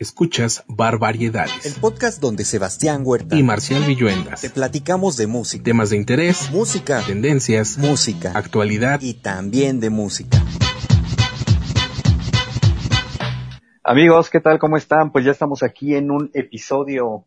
[0.00, 1.66] Escuchas Barbaridades.
[1.66, 6.52] El podcast donde Sebastián Huerta y Marcial Villuendas te platicamos de música, temas de interés,
[6.52, 10.38] música, tendencias, música, actualidad y también de música.
[13.82, 14.60] Amigos, ¿qué tal?
[14.60, 15.10] ¿Cómo están?
[15.10, 17.26] Pues ya estamos aquí en un episodio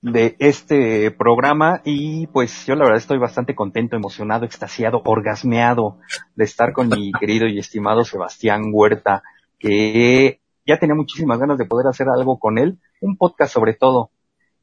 [0.00, 6.00] de este programa y pues yo la verdad estoy bastante contento, emocionado, extasiado, orgasmeado
[6.34, 9.22] de estar con mi querido y estimado Sebastián Huerta,
[9.60, 14.10] que ya tenía muchísimas ganas de poder hacer algo con él, un podcast sobre todo.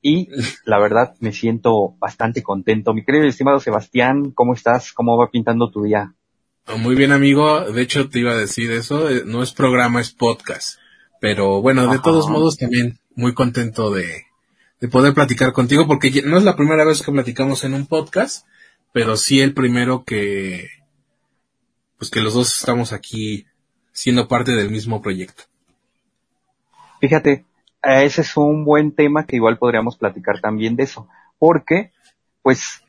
[0.02, 0.30] Y
[0.66, 2.94] la verdad me siento bastante contento.
[2.94, 4.94] Mi querido y estimado Sebastián, ¿cómo estás?
[4.94, 6.14] ¿Cómo va pintando tu día?
[6.78, 7.72] Muy bien, amigo.
[7.72, 9.10] De hecho, te iba a decir eso.
[9.10, 10.80] Eh, no es programa, es podcast.
[11.20, 14.26] Pero bueno, de todos modos también muy contento de,
[14.80, 18.46] de poder platicar contigo porque no es la primera vez que platicamos en un podcast,
[18.94, 20.68] pero sí el primero que,
[21.98, 23.46] pues que los dos estamos aquí
[23.92, 25.46] siendo parte del mismo proyecto.
[27.06, 27.46] Fíjate,
[27.84, 31.92] ese es un buen tema que igual podríamos platicar también de eso, porque,
[32.42, 32.84] pues,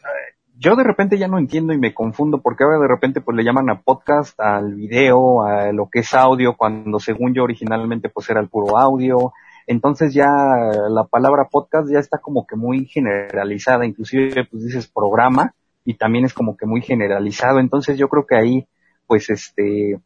[0.57, 3.45] yo de repente ya no entiendo y me confundo porque ahora de repente pues le
[3.45, 8.31] llaman a podcast, al video, a lo que es audio, cuando según yo originalmente pues
[8.31, 9.35] era el puro audio.
[9.67, 10.31] Entonces ya
[10.89, 15.53] la palabra podcast ya está como que muy generalizada, inclusive pues dices programa
[15.85, 17.61] y también es como que muy generalizado.
[17.61, 18.67] Entonces yo creo que ahí
[19.07, 20.01] pues este,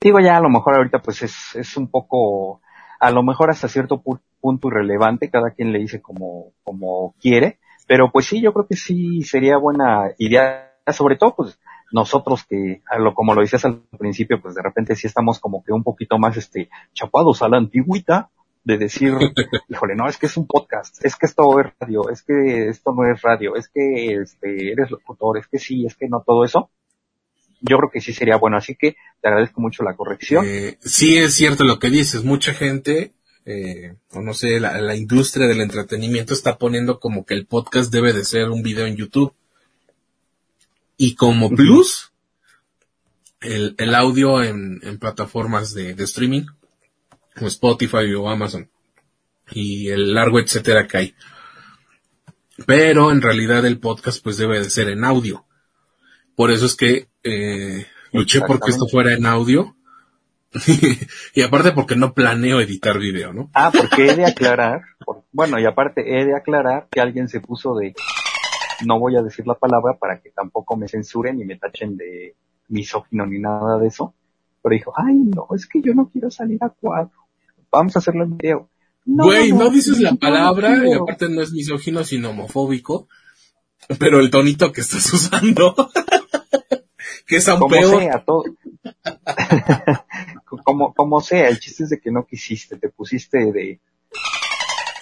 [0.00, 2.62] digo ya a lo mejor ahorita pues es, es un poco
[3.00, 4.02] a lo mejor hasta cierto
[4.40, 8.76] punto irrelevante, cada quien le dice como, como quiere, pero pues sí, yo creo que
[8.76, 11.58] sí sería buena idea, sobre todo pues
[11.92, 15.72] nosotros que, lo, como lo decías al principio, pues de repente sí estamos como que
[15.72, 18.30] un poquito más este chapados a la antigüita,
[18.62, 19.14] de decir,
[19.68, 22.92] híjole, no, es que es un podcast, es que esto es radio, es que esto
[22.94, 26.44] no es radio, es que este, eres locutor, es que sí, es que no todo
[26.44, 26.70] eso
[27.60, 28.56] yo creo que sí sería bueno.
[28.56, 30.44] Así que te agradezco mucho la corrección.
[30.46, 32.24] Eh, sí es cierto lo que dices.
[32.24, 33.12] Mucha gente,
[33.44, 37.92] eh, o no sé, la, la, industria del entretenimiento está poniendo como que el podcast
[37.92, 39.34] debe de ser un video en YouTube.
[40.96, 42.10] Y como plus,
[43.40, 46.44] el, el audio en, en plataformas de, de, streaming,
[47.34, 48.70] como Spotify o Amazon,
[49.50, 51.14] y el largo etcétera que hay.
[52.66, 55.46] Pero en realidad el podcast pues debe de ser en audio.
[56.40, 59.76] Por eso es que eh, luché porque esto fuera en audio.
[61.34, 63.50] y aparte porque no planeo editar video, ¿no?
[63.52, 67.40] Ah, porque he de aclarar, por, bueno, y aparte he de aclarar que alguien se
[67.40, 67.92] puso de,
[68.86, 72.34] no voy a decir la palabra para que tampoco me censuren y me tachen de
[72.68, 74.14] misógino ni nada de eso,
[74.62, 77.28] pero dijo, ay no, es que yo no quiero salir a cuadro,
[77.70, 78.70] vamos a hacerlo en video.
[79.04, 83.08] Güey, no, no, dices la palabra no y aparte no es misógino sino homofóbico,
[83.98, 85.74] pero el tonito que estás usando
[87.30, 88.00] que es aún como peor.
[88.00, 88.42] sea, todo.
[90.64, 93.80] como, como sea, el chiste es de que no quisiste, te pusiste de...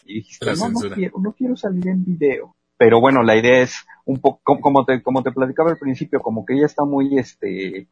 [0.04, 2.54] Y dijiste, no, no quiero, no quiero salir en video.
[2.76, 6.44] Pero bueno, la idea es un poco, como te, como te platicaba al principio, como
[6.44, 7.88] que ella está muy, este,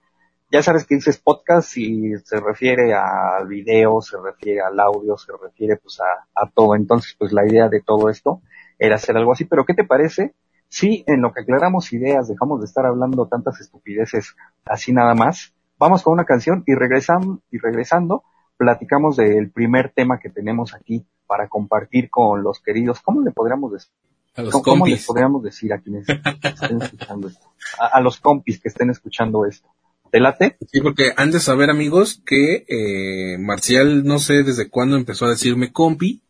[0.53, 5.33] ya sabes que dices podcast y se refiere al video, se refiere al audio, se
[5.43, 6.75] refiere pues a, a todo.
[6.75, 8.43] Entonces, pues la idea de todo esto
[8.79, 9.47] era hacer algo así.
[9.47, 10.35] Pero ¿qué te parece
[10.69, 14.35] Sí, en lo que aclaramos ideas, dejamos de estar hablando tantas estupideces
[14.65, 15.55] así nada más.
[15.79, 18.25] Vamos con una canción y regresando, y regresando,
[18.57, 23.01] platicamos del primer tema que tenemos aquí para compartir con los queridos.
[23.01, 23.93] ¿Cómo le podríamos decir?
[24.35, 24.95] A los ¿Cómo, compis.
[24.95, 27.47] les podríamos decir a quienes estén escuchando esto?
[27.79, 29.69] A, a, los compis que estén escuchando esto.
[30.11, 30.57] ¿Te late?
[30.71, 35.31] Sí, porque han de saber, amigos, que eh, Marcial no sé desde cuándo empezó a
[35.31, 36.23] decirme compi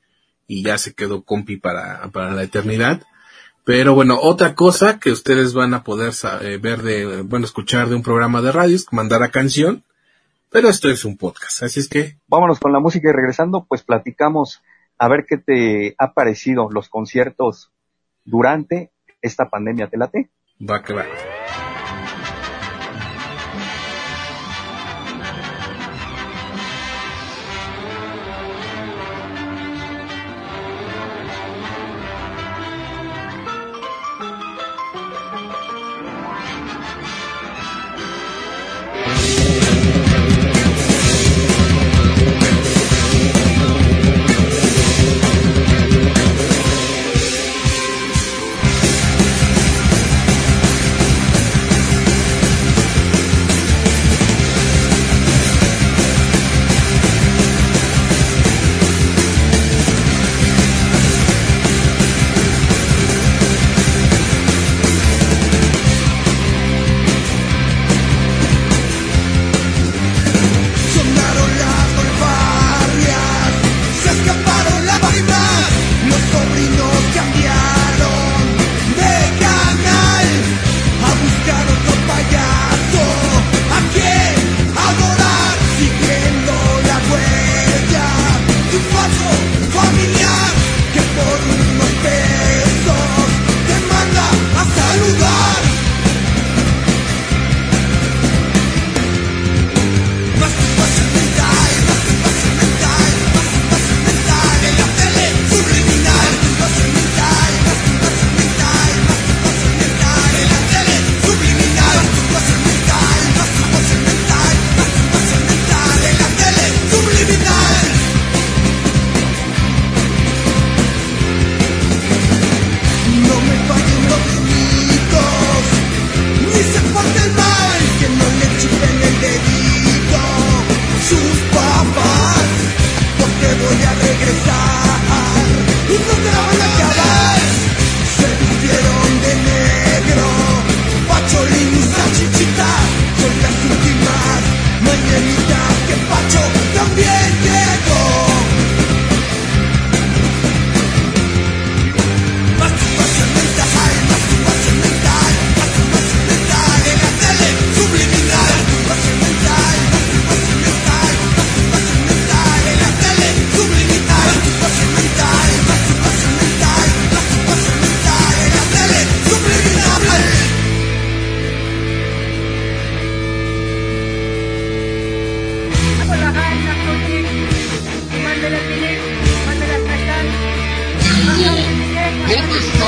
[0.47, 3.03] y ya se quedó compi para, para la eternidad.
[3.66, 7.97] Pero bueno, otra cosa que ustedes van a poder saber, ver de, bueno, escuchar de
[7.97, 9.82] un programa de radio es mandar a canción,
[10.53, 12.16] pero esto es un podcast, así es que...
[12.28, 14.62] Vámonos con la música y regresando, pues platicamos
[14.99, 17.72] a ver qué te ha parecido los conciertos
[18.25, 20.31] durante esta pandemia, ¿te late?
[20.60, 21.04] Va que va.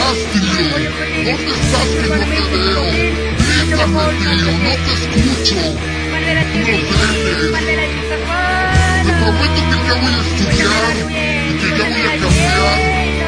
[0.08, 0.72] ¿Dónde estás, tío?
[1.26, 2.82] ¿Dónde estás que no te veo?
[3.60, 5.60] Grítame, tío, no te escucho.
[6.10, 6.48] Mándala a
[9.04, 12.78] Te prometo que ya voy a estudiar y que ya voy a cambiar.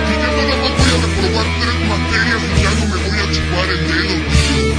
[0.07, 3.27] Que ya nada más voy a reprobar tres materias y ya no me voy a
[3.31, 4.73] chupar el dedo, tío.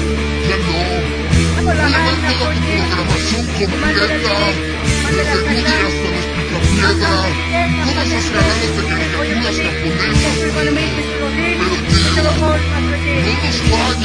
[0.50, 0.78] Ya no.
[1.62, 4.34] Voy a ver toda tu programación completa.
[5.12, 6.21] Desde Rudy hasta
[6.82, 7.86] los Picapiedra.
[7.86, 9.46] Todas esas jaladas de caricaturas
[10.54, 11.06] japonesas.
[11.12, 11.62] Pero tío,
[12.16, 13.02] no nos falles.
[13.02, 14.02] Te queremos.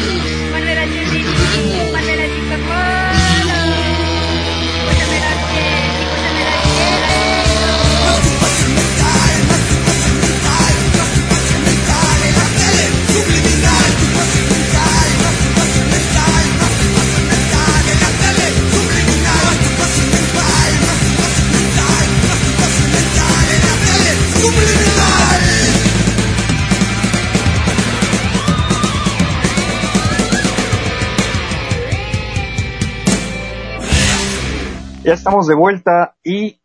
[35.07, 36.61] Ya estamos de vuelta y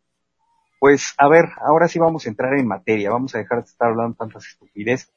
[0.80, 3.90] pues a ver, ahora sí vamos a entrar en materia, vamos a dejar de estar
[3.90, 5.12] hablando tantas estupideces,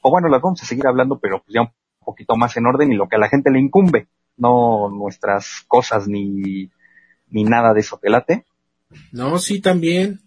[0.00, 1.72] o bueno, las vamos a seguir hablando, pero pues ya un
[2.04, 4.06] poquito más en orden y lo que a la gente le incumbe,
[4.36, 6.70] no nuestras cosas ni,
[7.26, 8.46] ni nada de eso, ¿te late?
[9.10, 10.20] No, sí, también.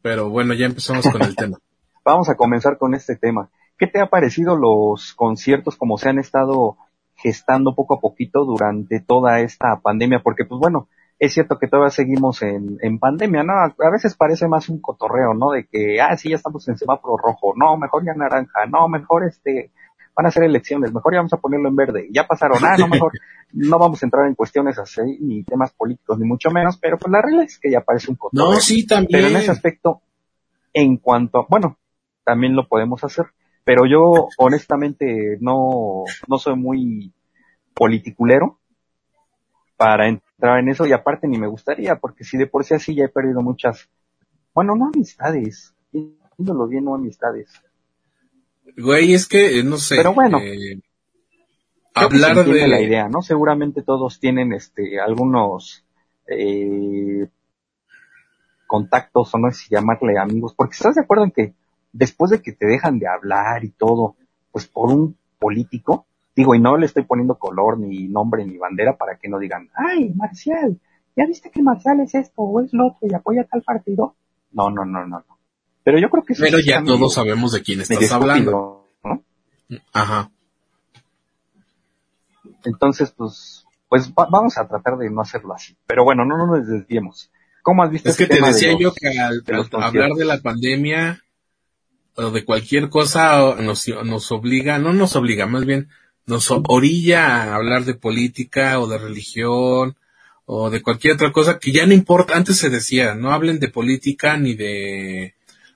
[0.00, 1.58] Pero bueno, ya empezamos con el tema.
[2.02, 3.50] Vamos a comenzar con este tema.
[3.76, 6.78] ¿Qué te ha parecido los conciertos como se han estado
[7.14, 10.22] gestando poco a poquito durante toda esta pandemia?
[10.22, 10.88] Porque pues bueno,
[11.18, 13.52] es cierto que todavía seguimos en, en pandemia, ¿no?
[13.54, 15.50] A, a veces parece más un cotorreo, ¿no?
[15.50, 19.24] De que, ah, sí, ya estamos en semáforo rojo, no, mejor ya naranja, no, mejor
[19.24, 19.72] este,
[20.14, 22.86] van a ser elecciones, mejor ya vamos a ponerlo en verde, ya pasaron, ah, no,
[22.88, 23.12] mejor
[23.52, 27.10] no vamos a entrar en cuestiones así, ni temas políticos, ni mucho menos, pero pues
[27.10, 28.52] la realidad es que ya parece un cotorreo.
[28.52, 29.08] No, sí, también.
[29.10, 30.02] Pero en ese aspecto,
[30.72, 31.78] en cuanto, a- bueno,
[32.24, 33.26] también lo podemos hacer,
[33.64, 37.12] pero yo honestamente no, no soy muy
[37.74, 38.58] politiculero
[39.76, 42.94] para entrar en eso y aparte ni me gustaría, porque si de por sí así
[42.94, 43.88] ya he perdido muchas,
[44.54, 47.50] bueno, no amistades, viéndolo bien, no amistades.
[48.76, 49.96] Güey, es que, eh, no sé.
[49.96, 50.38] Pero bueno.
[50.38, 50.80] eh,
[51.92, 53.20] hablar de la idea, ¿no?
[53.22, 55.84] Seguramente todos tienen este algunos
[56.28, 57.26] eh,
[58.68, 61.54] contactos, o no sé si llamarle amigos, porque estás de acuerdo en que
[61.92, 64.14] después de que te dejan de hablar y todo,
[64.52, 66.06] pues por un político,
[66.38, 69.68] digo, y no le estoy poniendo color, ni nombre, ni bandera para que no digan,
[69.74, 70.78] ay, Marcial,
[71.16, 74.14] ¿ya viste que Marcial es esto o es lo otro y apoya tal partido?
[74.52, 75.38] No, no, no, no, no.
[75.84, 78.86] Pero yo creo que Pero ya medio- todos sabemos de quién estás hablando.
[79.02, 79.24] estúpido,
[79.70, 79.80] ¿no?
[79.92, 80.30] Ajá.
[82.64, 85.76] Entonces, pues, pues va- vamos a tratar de no hacerlo así.
[85.86, 87.30] Pero bueno, no, no nos desviemos.
[87.62, 90.10] ¿Cómo has visto Es que este te de decía los- yo que al, de hablar
[90.12, 91.22] de la pandemia
[92.16, 95.88] o de cualquier cosa nos, nos obliga, no nos obliga, más bien
[96.28, 99.96] nos orilla a hablar de política o de religión
[100.44, 102.36] o de cualquier otra cosa que ya no importa.
[102.36, 105.34] Antes se decía, no hablen de política ni de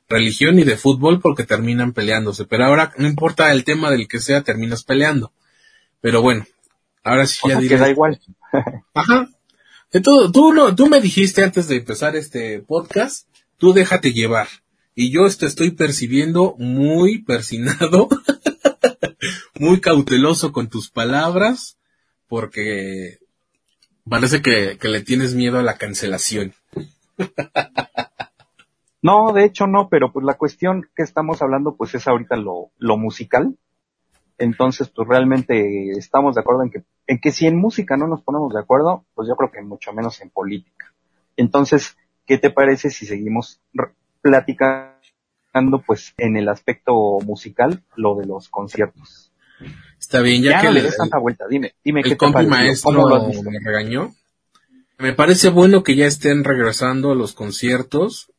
[0.08, 2.44] religión ni de fútbol porque terminan peleándose.
[2.44, 5.32] Pero ahora no importa el tema del que sea, terminas peleando.
[6.00, 6.46] Pero bueno,
[7.02, 7.76] ahora sí O ya sea, diré.
[7.76, 8.20] que da igual.
[8.94, 9.28] Ajá.
[9.90, 13.28] De todo, tú, no, tú me dijiste antes de empezar este podcast,
[13.58, 14.48] tú déjate llevar.
[14.94, 18.08] Y yo te estoy percibiendo muy persinado,
[19.62, 21.78] muy cauteloso con tus palabras,
[22.26, 23.18] porque
[24.10, 26.52] parece que, le tienes miedo a la cancelación.
[29.04, 32.70] No, de hecho no, pero pues la cuestión que estamos hablando pues es ahorita lo,
[32.78, 33.56] lo musical.
[34.38, 38.22] Entonces, pues realmente estamos de acuerdo en que, en que si en música no nos
[38.22, 40.94] ponemos de acuerdo, pues yo creo que mucho menos en política.
[41.36, 43.60] Entonces, ¿qué te parece si seguimos
[44.20, 49.31] platicando pues en el aspecto musical lo de los conciertos?
[49.98, 52.14] Está bien, ya, Ya, que no le el, des tanta vuelta, dime, dime qué el
[52.14, 54.14] te compi pareció, maestro me regañó.
[54.98, 58.30] Me parece bueno que ya estén regresando a los conciertos.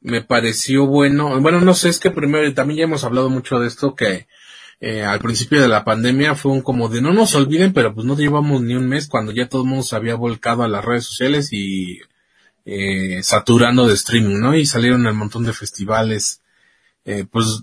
[0.00, 3.68] Me pareció bueno, bueno, no sé, es que primero, también ya hemos hablado mucho de
[3.68, 4.26] esto, que
[4.80, 8.06] eh, al principio de la pandemia fue un como de no nos olviden, pero pues
[8.06, 10.84] no llevamos ni un mes cuando ya todo el mundo se había volcado a las
[10.84, 11.98] redes sociales y
[12.64, 14.54] eh, saturando de streaming, ¿no?
[14.54, 16.42] Y salieron un montón de festivales,
[17.04, 17.62] eh, pues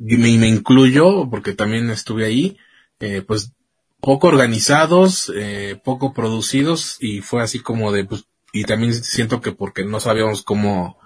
[0.00, 2.56] y me, me incluyo porque también estuve ahí,
[3.00, 3.52] eh, pues
[4.00, 9.52] poco organizados, eh, poco producidos y fue así como de, pues, y también siento que
[9.52, 10.98] porque no sabíamos cómo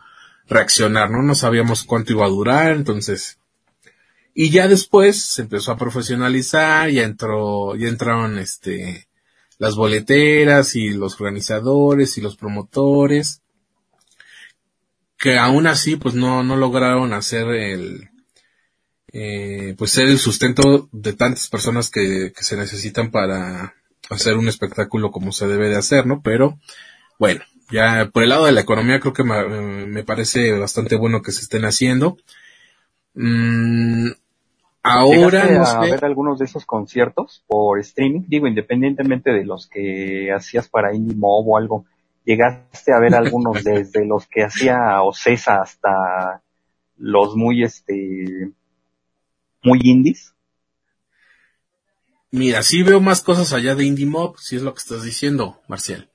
[0.46, 1.22] reaccionar, ¿no?
[1.22, 3.38] No sabíamos cuánto iba a durar, entonces,
[4.34, 9.08] y ya después se empezó a profesionalizar, ya entró, ya entraron este,
[9.58, 13.42] las boleteras y los organizadores y los promotores,
[15.18, 18.10] que aún así pues no, no lograron hacer el,
[19.16, 23.72] eh, pues ser el sustento de tantas personas que, que se necesitan para
[24.10, 26.20] hacer un espectáculo como se debe de hacer, ¿no?
[26.20, 26.58] Pero,
[27.20, 31.22] bueno, ya por el lado de la economía creo que me, me parece bastante bueno
[31.22, 32.16] que se estén haciendo.
[33.14, 34.08] Mm,
[34.82, 35.90] ahora, ¿Llegaste no a sé.
[35.92, 38.22] ver algunos de esos conciertos por streaming?
[38.26, 41.84] Digo, independientemente de los que hacías para Indie Mob o algo,
[42.24, 46.42] ¿llegaste a ver algunos desde los que hacía Ocesa hasta
[46.96, 48.50] los muy, este,
[49.64, 50.32] muy indies?
[52.30, 55.60] Mira, sí veo más cosas allá de Indie Mob, si es lo que estás diciendo,
[55.68, 56.10] Marcial.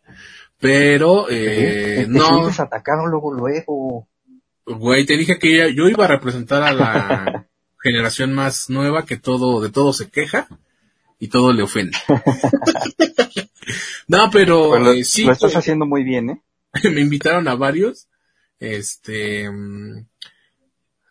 [0.59, 4.07] Pero, eh, Te no, atacado luego, luego.
[4.65, 7.47] güey, te dije que yo iba a representar a la
[7.81, 10.47] generación más nueva que todo, de todo se queja
[11.19, 11.97] y todo le ofende.
[14.07, 16.41] no, pero Pues eh, sí, lo estás haciendo muy bien, ¿eh?
[16.91, 18.07] me invitaron a varios.
[18.59, 20.05] Este, mm,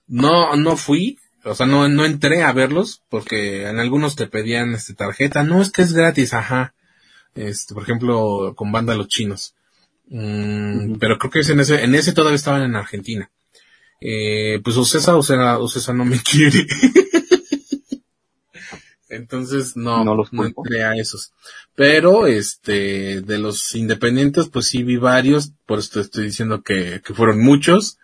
[0.08, 4.74] no, no fui, o sea, no, no entré a verlos porque en algunos te pedían
[4.74, 5.42] este tarjeta.
[5.42, 6.74] No, es que es gratis, ajá.
[7.34, 9.54] Este, por ejemplo, con banda Los Chinos.
[10.08, 10.96] Mm.
[10.98, 13.30] Pero creo que es en ese, en ese todavía estaban en Argentina.
[14.00, 16.66] Eh, pues Ocesa, Ocesa, Ocesa no me quiere.
[19.08, 21.32] Entonces no, No los no entré a esos.
[21.74, 27.14] Pero, este, de los independientes, pues sí vi varios, por esto estoy diciendo que, que
[27.14, 27.98] fueron muchos,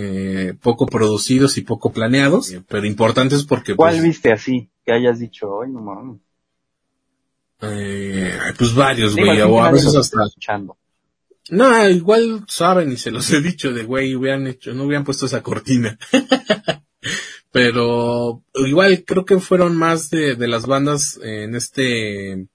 [0.00, 4.70] eh, poco producidos y poco planeados, eh, pero importantes porque, ¿Cuál pues, viste así?
[4.84, 6.20] Que hayas dicho, ay, no mames.
[7.62, 10.76] eh, pues varios, güey, o a veces hasta, escuchando.
[11.50, 15.26] no, igual saben y se los he dicho de, güey, hubieran hecho, no hubieran puesto
[15.26, 15.98] esa cortina.
[17.50, 22.46] pero igual creo que fueron más de, de las bandas en este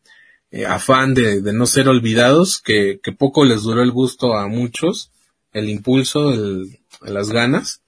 [0.51, 4.47] eh, afán de, de no ser olvidados, que, que poco les duró el gusto a
[4.47, 5.11] muchos,
[5.51, 7.81] el impulso, el, las ganas,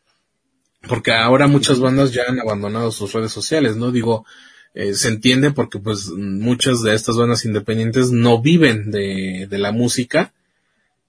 [0.87, 3.91] porque ahora muchas bandas ya han abandonado sus redes sociales, ¿no?
[3.91, 4.25] Digo,
[4.73, 9.71] eh, se entiende porque pues muchas de estas bandas independientes no viven de, de la
[9.71, 10.33] música,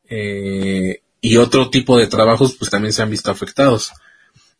[0.08, 3.92] eh, y otro tipo de trabajos pues también se han visto afectados.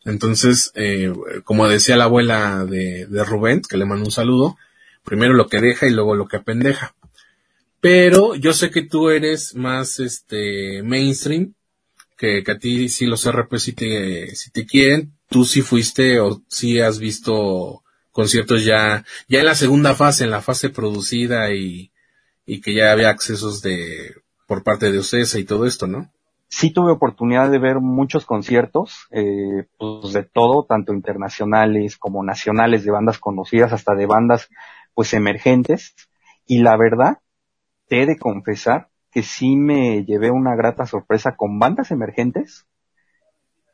[0.05, 1.13] Entonces, eh,
[1.45, 4.57] como decía la abuela de, de Rubén, que le mando un saludo,
[5.05, 6.95] primero lo que deja y luego lo que apendeja.
[7.81, 11.55] Pero yo sé que tú eres más este mainstream,
[12.17, 16.43] que, que a ti sí los RP si te, te quieren, tú sí fuiste o
[16.49, 17.83] sí has visto
[18.13, 21.93] conciertos ya, ya en la segunda fase, en la fase producida y,
[22.47, 24.15] y que ya había accesos de,
[24.47, 26.11] por parte de Ocesa y todo esto, ¿no?
[26.49, 32.85] sí tuve oportunidad de ver muchos conciertos, eh, pues de todo, tanto internacionales como nacionales,
[32.85, 34.49] de bandas conocidas, hasta de bandas
[34.95, 35.95] pues emergentes.
[36.47, 37.19] Y la verdad,
[37.89, 42.67] te he de confesar que sí me llevé una grata sorpresa con bandas emergentes,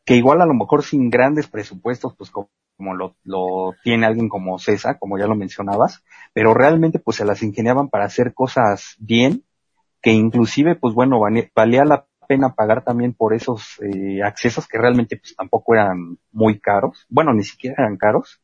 [0.04, 2.48] que igual a lo mejor sin grandes presupuestos, pues como,
[2.94, 7.42] lo, lo tiene alguien como César, como ya lo mencionabas, pero realmente pues se las
[7.42, 9.42] ingeniaban para hacer cosas bien,
[10.00, 11.18] que inclusive pues bueno,
[11.56, 16.60] valía la pena pagar también por esos eh, accesos que realmente pues tampoco eran muy
[16.60, 18.40] caros, bueno, ni siquiera eran caros,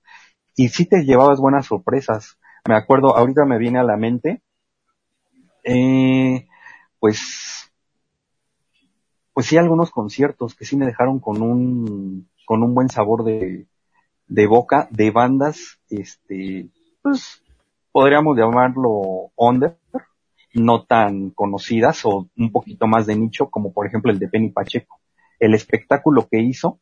[0.57, 2.41] y sí te llevabas buenas sorpresas.
[2.67, 4.43] Me acuerdo, ahorita me viene a la mente,
[5.63, 6.48] eh,
[6.99, 7.71] pues,
[9.33, 13.67] pues sí algunos conciertos que sí me dejaron con un, con un buen sabor de,
[14.27, 16.69] de boca, de bandas, este,
[17.03, 17.43] pues,
[17.93, 19.79] podríamos llamarlo under,
[20.55, 24.51] no tan conocidas o un poquito más de nicho, como por ejemplo el de Penny
[24.51, 25.01] Pacheco.
[25.39, 26.81] El espectáculo que hizo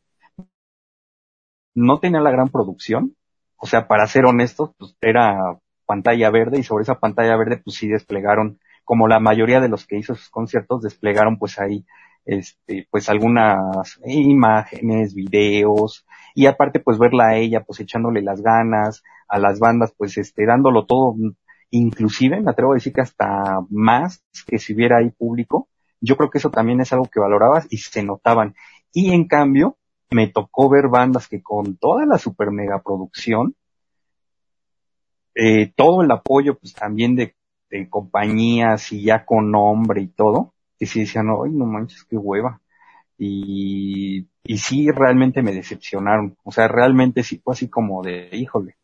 [1.75, 3.15] no tenía la gran producción,
[3.57, 7.77] o sea, para ser honestos, pues era pantalla verde y sobre esa pantalla verde pues
[7.77, 11.85] sí desplegaron, como la mayoría de los que hizo sus conciertos, desplegaron pues ahí
[12.25, 19.03] este, pues algunas imágenes, videos, y aparte pues verla a ella pues echándole las ganas,
[19.27, 21.17] a las bandas pues este, dándolo todo,
[21.69, 25.67] inclusive me atrevo a decir que hasta más que si hubiera ahí público,
[25.99, 28.55] yo creo que eso también es algo que valorabas y se notaban.
[28.93, 29.75] Y en cambio,
[30.11, 33.53] me tocó ver bandas que con toda la super mega producción,
[35.35, 37.35] eh, todo el apoyo pues también de,
[37.69, 42.17] de compañías y ya con nombre y todo, que sí decían, ay, no manches, qué
[42.17, 42.61] hueva.
[43.17, 46.37] Y, y sí, realmente me decepcionaron.
[46.43, 48.75] O sea, realmente sí fue así como de, híjole.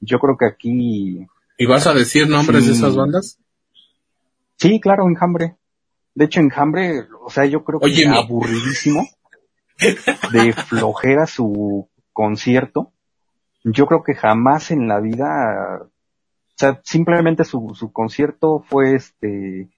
[0.00, 1.26] Yo creo que aquí,
[1.56, 3.38] ¿Y vas a decir nombres de esas bandas?
[4.56, 5.56] sí, claro, Enjambre.
[6.14, 9.06] De hecho, Enjambre, o sea, yo creo que Oye, aburridísimo,
[10.32, 12.92] de flojera su concierto.
[13.64, 15.88] Yo creo que jamás en la vida,
[16.58, 19.70] sea, simplemente su, concierto fue este,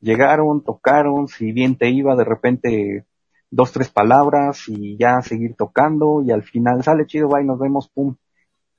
[0.00, 3.06] llegaron, tocaron, si bien te iba de repente
[3.50, 7.88] dos, tres palabras y ya seguir tocando y al final sale chido, bye, nos vemos,
[7.88, 8.16] pum,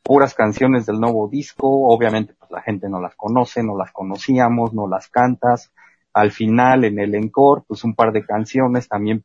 [0.03, 4.73] puras canciones del nuevo disco, obviamente pues la gente no las conoce, no las conocíamos,
[4.73, 5.73] no las cantas,
[6.13, 9.23] al final en el encore pues un par de canciones también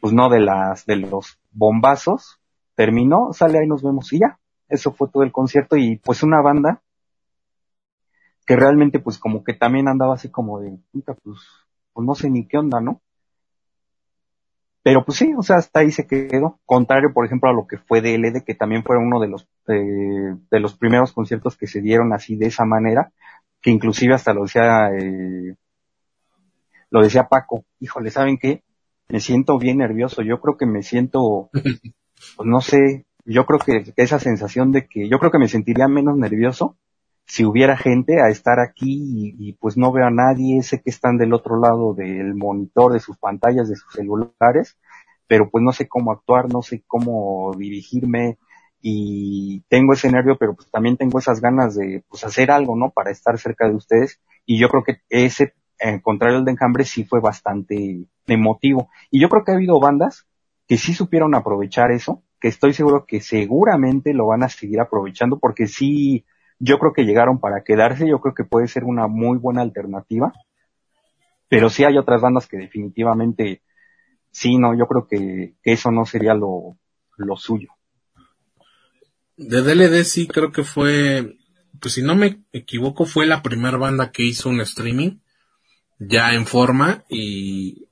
[0.00, 2.40] pues no de las, de los bombazos,
[2.74, 6.42] terminó, sale ahí nos vemos y ya, eso fue todo el concierto y pues una
[6.42, 6.82] banda
[8.46, 11.38] que realmente pues como que también andaba así como de, puta, pues,
[11.92, 13.00] pues no sé ni qué onda, ¿no?
[14.82, 16.58] Pero pues sí, o sea, hasta ahí se quedó.
[16.64, 20.36] Contrario, por ejemplo, a lo que fue DLD, que también fue uno de los, eh,
[20.50, 23.12] de los primeros conciertos que se dieron así de esa manera,
[23.60, 25.54] que inclusive hasta lo decía, eh,
[26.90, 28.62] lo decía Paco, híjole, ¿saben qué?
[29.08, 31.50] Me siento bien nervioso, yo creo que me siento,
[32.36, 35.88] pues no sé, yo creo que esa sensación de que, yo creo que me sentiría
[35.88, 36.76] menos nervioso
[37.30, 41.16] si hubiera gente a estar aquí y, pues no veo a nadie, sé que están
[41.16, 44.76] del otro lado del monitor, de sus pantallas, de sus celulares,
[45.28, 48.36] pero pues no sé cómo actuar, no sé cómo dirigirme
[48.82, 52.90] y tengo ese nervio, pero pues también tengo esas ganas de pues hacer algo, ¿no?
[52.90, 56.82] Para estar cerca de ustedes y yo creo que ese, en contrario al de Enjambre,
[56.82, 58.88] sí fue bastante emotivo.
[59.08, 60.26] Y yo creo que ha habido bandas
[60.66, 65.38] que sí supieron aprovechar eso, que estoy seguro que seguramente lo van a seguir aprovechando
[65.38, 66.24] porque sí,
[66.60, 70.32] yo creo que llegaron para quedarse, yo creo que puede ser una muy buena alternativa,
[71.48, 73.62] pero sí hay otras bandas que definitivamente
[74.30, 76.76] sí, no, yo creo que, eso no sería lo,
[77.16, 77.70] lo suyo.
[79.36, 81.36] De DLD sí creo que fue,
[81.80, 85.18] pues si no me equivoco, fue la primera banda que hizo un streaming
[85.98, 87.88] ya en forma y,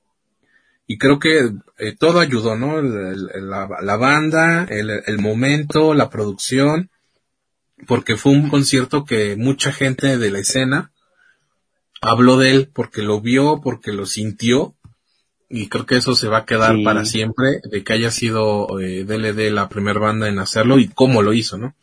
[0.87, 2.79] y creo que eh, todo ayudó, ¿no?
[2.79, 6.89] El- la, la banda, el, el momento, la producción,
[7.87, 10.91] porque fue un concierto que mucha gente de la escena
[12.01, 14.75] habló de él porque lo vio, porque lo sintió
[15.49, 16.83] y creo que eso se va a quedar Sí.
[16.83, 21.21] para siempre de que haya sido eh, DLD la primera banda en hacerlo y cómo
[21.21, 21.75] lo hizo, ¿no?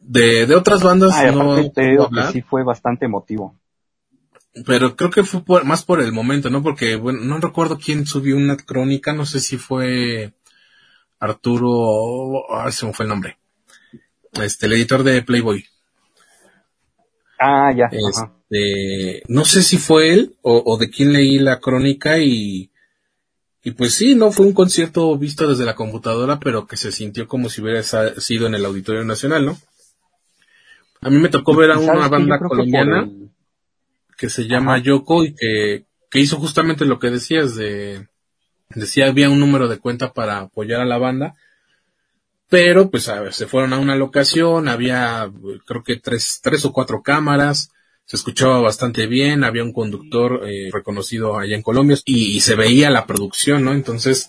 [0.00, 3.54] De, de otras bandas Ah, no te digo que sí fue bastante emotivo.
[4.66, 6.62] pero creo que fue por- más por el momento, ¿no?
[6.62, 10.32] Porque, bueno, no recuerdo quién subió una crónica, no sé si fue
[11.20, 13.38] Arturo, ay, se me fue el nombre.
[14.34, 15.64] Este, el editor de Playboy.
[17.38, 17.86] Ah, ya.
[17.90, 22.70] Este, no sé si fue él o, o de quién leí la crónica y,
[23.62, 27.26] y pues sí, no fue un concierto visto desde la computadora, pero que se sintió
[27.26, 29.58] como si hubiera sido en el Auditorio Nacional, ¿no?
[31.00, 33.30] A mí me tocó ver a ¿Y una banda que colombiana el-
[34.18, 34.82] que se llama Ajá.
[34.82, 38.06] Yoko y que, que hizo justamente lo que decías de,
[38.74, 41.36] decía había un número de cuenta para apoyar a la banda,
[42.50, 45.30] pero pues a ver, se fueron a una locación, había
[45.66, 47.70] creo que tres, tres o cuatro cámaras,
[48.04, 52.56] se escuchaba bastante bien, había un conductor eh, reconocido allá en Colombia y, y se
[52.56, 53.72] veía la producción, ¿no?
[53.72, 54.28] Entonces,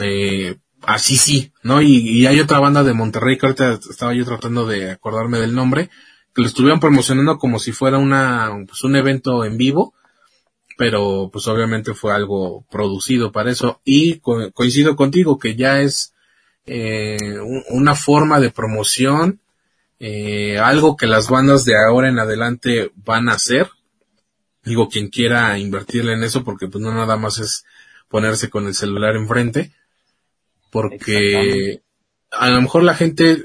[0.00, 1.82] eh, así sí, ¿no?
[1.82, 5.54] Y, y hay otra banda de Monterrey que ahorita estaba yo tratando de acordarme del
[5.54, 5.90] nombre,
[6.34, 9.94] que lo estuvieron promocionando como si fuera una, pues un evento en vivo,
[10.76, 16.14] pero pues obviamente fue algo producido para eso y co- coincido contigo que ya es
[16.68, 19.40] eh, un- una forma de promoción,
[20.00, 23.68] eh, algo que las bandas de ahora en adelante van a hacer.
[24.64, 27.64] Digo, quien quiera invertirle en eso, porque pues no nada más es
[28.08, 29.72] ponerse con el celular enfrente,
[30.70, 31.80] porque
[32.30, 33.44] a lo mejor la gente,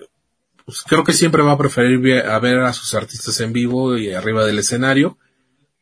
[0.66, 4.12] pues creo que siempre va a preferir a ver a sus artistas en vivo y
[4.14, 5.18] arriba del escenario,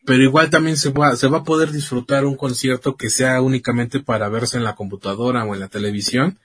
[0.06, 4.00] pero igual también se va, se va a poder disfrutar un concierto que sea únicamente
[4.00, 6.40] para verse en la computadora o en la televisión,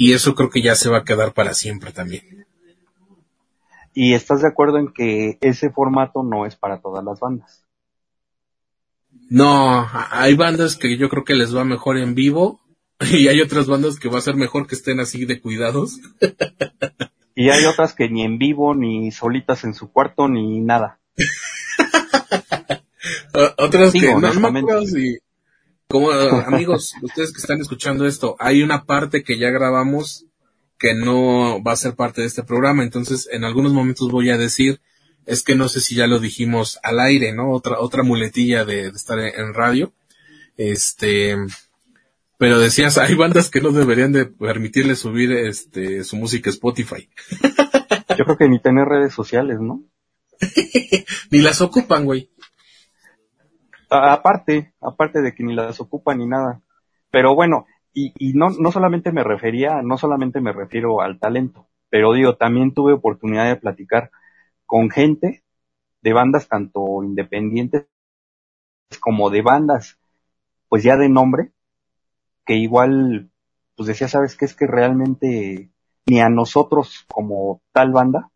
[0.00, 2.46] y eso creo que ya se va a quedar para siempre también.
[3.92, 7.66] Y estás de acuerdo en que ese formato no es para todas las bandas.
[9.28, 12.62] No, hay bandas que yo creo que les va mejor en vivo,
[13.12, 16.00] y hay otras bandas que va a ser mejor que estén así de cuidados.
[17.32, 20.98] Y hay otras que ni en vivo, ni solitas en su cuarto, ni nada.
[23.56, 24.72] Otras que no, no me honestamente.
[24.72, 25.18] acuerdo si,
[25.90, 30.26] como amigos, ustedes que están escuchando esto, hay una parte que ya grabamos
[30.78, 34.38] que no va a ser parte de este programa, entonces en algunos momentos voy a
[34.38, 34.80] decir,
[35.26, 37.52] es que no sé si ya lo dijimos al aire, ¿no?
[37.52, 39.92] Otra, otra muletilla de, de estar en, en radio.
[40.56, 41.36] Este,
[42.38, 47.08] pero decías, hay bandas que no deberían de permitirle subir este su música a Spotify.
[48.16, 49.84] Yo creo que ni tener redes sociales, ¿no?
[51.30, 52.30] Ni las ocupan, güey.
[53.90, 56.62] Aparte, aparte de que ni las ocupan ni nada.
[57.10, 61.68] Pero bueno, y, y no, no solamente me refería, no solamente me refiero al talento,
[61.88, 64.10] pero digo, también tuve oportunidad de platicar
[64.64, 65.42] con gente
[66.02, 67.86] de bandas tanto independientes
[69.00, 69.98] como de bandas,
[70.68, 71.52] pues ya de nombre,
[72.44, 73.30] que igual,
[73.76, 74.44] pues decía, ¿sabes qué?
[74.44, 75.70] Es que realmente
[76.06, 78.30] ni a nosotros como tal banda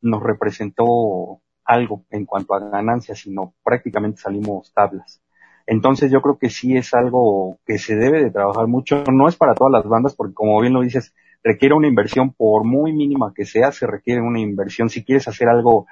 [0.00, 1.40] nos representó
[1.70, 5.22] algo en cuanto a ganancias, sino prácticamente salimos tablas.
[5.66, 9.04] Entonces yo creo que sí es algo que se debe de trabajar mucho.
[9.12, 12.64] No es para todas las bandas, porque como bien lo dices, requiere una inversión, por
[12.64, 14.88] muy mínima que sea, se requiere una inversión.
[14.88, 15.86] Si quieres hacer algo,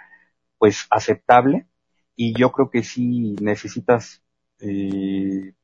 [0.59, 1.69] pues aceptable,
[2.17, 4.23] y yo creo que sí necesitas,
[4.61, 5.55] eh,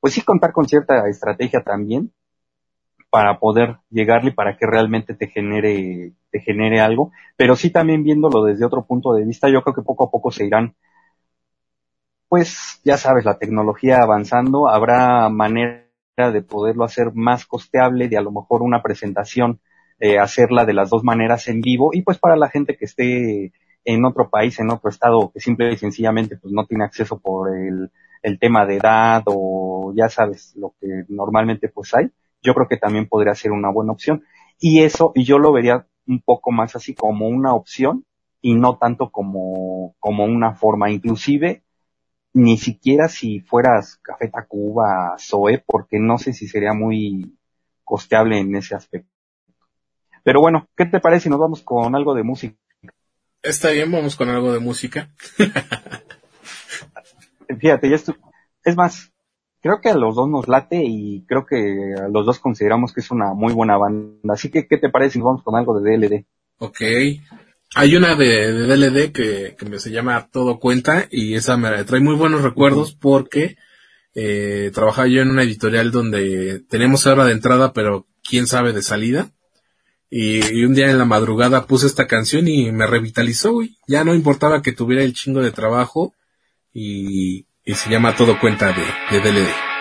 [0.00, 2.12] pues sí contar con cierta estrategia también
[3.10, 7.12] para poder llegarle para que realmente te genere, te genere algo.
[7.36, 10.30] Pero sí también viéndolo desde otro punto de vista, yo creo que poco a poco
[10.30, 10.74] se irán
[12.28, 18.22] pues ya sabes, la tecnología avanzando, habrá manera de poderlo hacer más costeable, de a
[18.22, 19.60] lo mejor una presentación,
[20.00, 23.52] eh, hacerla de las dos maneras en vivo y pues para la gente que esté
[23.84, 27.54] en otro país, en otro estado, que simple y sencillamente pues no tiene acceso por
[27.56, 27.90] el,
[28.22, 32.10] el tema de edad o ya sabes lo que normalmente pues hay,
[32.46, 34.24] yo creo que también podría ser una buena opción.
[34.58, 38.04] Y eso, y yo lo vería un poco más así como una opción
[38.40, 40.90] y no tanto como, como una forma.
[40.90, 41.62] Inclusive,
[42.32, 47.36] ni siquiera si fueras Café Tacuba, Zoe, porque no sé si sería muy
[47.84, 49.10] costeable en ese aspecto.
[50.22, 52.56] Pero bueno, ¿qué te parece si nos vamos con algo de música?
[53.42, 55.10] Está bien, vamos con algo de música.
[57.60, 58.18] Fíjate, ya estu-
[58.64, 59.12] es más,
[59.66, 63.00] creo que a los dos nos late y creo que a los dos consideramos que
[63.00, 64.32] es una muy buena banda.
[64.32, 66.24] Así que, ¿qué te parece si vamos con algo de DLD?
[66.58, 66.80] Ok.
[67.74, 72.14] Hay una de, DLD que, que se llama Todo Cuenta y esa me trae muy
[72.14, 73.56] buenos recuerdos porque
[74.14, 78.82] eh, trabajaba yo en una editorial donde tenemos hora de entrada pero quién sabe de
[78.82, 79.32] salida.
[80.08, 83.58] Y, un día en la madrugada puse esta canción y me revitalizó.
[83.88, 86.14] Ya no importaba que tuviera el chingo de trabajo
[86.72, 89.75] y, y se llama Todo Cuenta de, de DLD.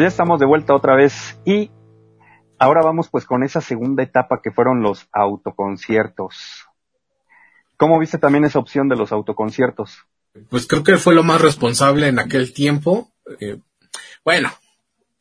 [0.00, 1.70] Ya estamos de vuelta otra vez y
[2.58, 6.64] ahora vamos pues con esa segunda etapa que fueron los autoconciertos.
[7.76, 10.06] ¿Cómo viste también esa opción de los autoconciertos?
[10.48, 13.10] Pues creo que fue lo más responsable en aquel tiempo.
[13.40, 13.58] Eh,
[14.24, 14.50] bueno,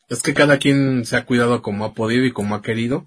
[0.07, 3.05] es que cada quien se ha cuidado como ha podido y como ha querido.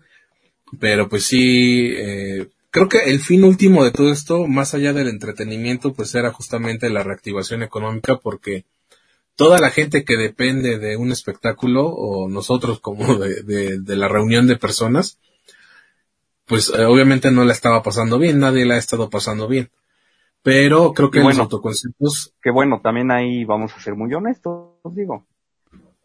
[0.79, 5.09] Pero pues sí, eh, creo que el fin último de todo esto, más allá del
[5.09, 8.67] entretenimiento, pues era justamente la reactivación económica porque
[9.37, 14.09] toda la gente que depende de un espectáculo o nosotros como de, de, de la
[14.09, 15.19] reunión de personas,
[16.47, 19.71] pues eh, obviamente no la estaba pasando bien, nadie la ha estado pasando bien.
[20.43, 21.43] Pero creo que Y los bueno.
[21.45, 25.25] autoconciertos, Que bueno, también ahí vamos a ser muy honestos, digo.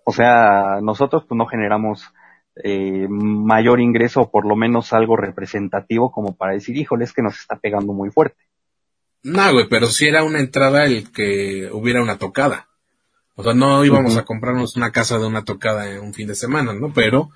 [0.04, 2.04] O sea, nosotros pues no generamos
[2.64, 7.22] eh, mayor ingreso o por lo menos algo representativo como para decir, híjole, es que
[7.24, 8.38] nos está pegando muy fuerte.
[9.24, 12.67] no, güey, pero sí era una entrada el que hubiera una tocada.
[13.38, 16.36] O sea, no íbamos a comprarnos una casa de una tocada en un fin de
[16.36, 16.92] semana, ¿no?
[16.92, 17.30] Pero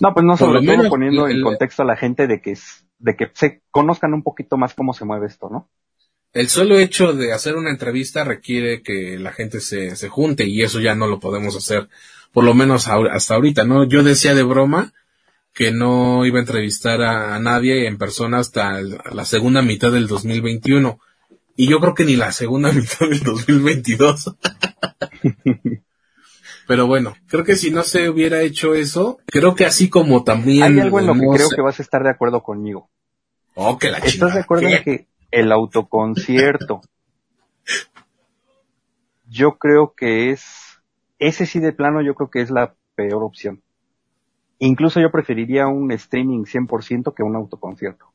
[0.00, 2.58] No, pues no, sobre todo poniendo el- en contexto a la gente de que,
[2.98, 5.68] de que se conozcan un poquito más cómo se mueve esto, ¿no?
[6.32, 10.62] el solo hecho de hacer una entrevista requiere que la gente se, se junte y
[10.62, 11.88] eso ya no lo podemos hacer,
[12.32, 13.84] por lo menos hasta ahorita, ¿no?
[13.84, 14.92] Yo decía de broma
[15.54, 21.00] que no iba a entrevistar a, nadie en persona hasta la segunda mitad del 2021
[21.58, 24.36] y yo creo que ni la segunda mitad del 2022.
[26.68, 30.62] Pero bueno, creo que si no se hubiera hecho eso, creo que así como también...
[30.62, 32.88] Hay algo en lo que no creo sé- que vas a estar de acuerdo conmigo.
[33.54, 34.34] Oh, que la ¿Estás chingada.
[34.34, 34.76] de acuerdo ¿Qué?
[34.76, 36.80] en que el autoconcierto,
[39.28, 40.44] yo creo que es,
[41.18, 43.62] ese sí de plano yo creo que es la peor opción.
[44.60, 48.06] Incluso yo preferiría un streaming 100% que un autoconcierto.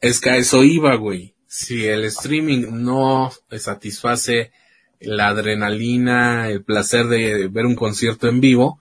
[0.00, 1.34] Es que a eso iba, güey.
[1.54, 4.52] Si el streaming no satisface
[5.00, 8.80] la adrenalina, el placer de ver un concierto en vivo,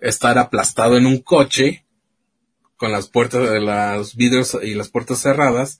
[0.00, 1.84] estar aplastado en un coche
[2.76, 5.78] con las puertas, los vidrios y las puertas cerradas,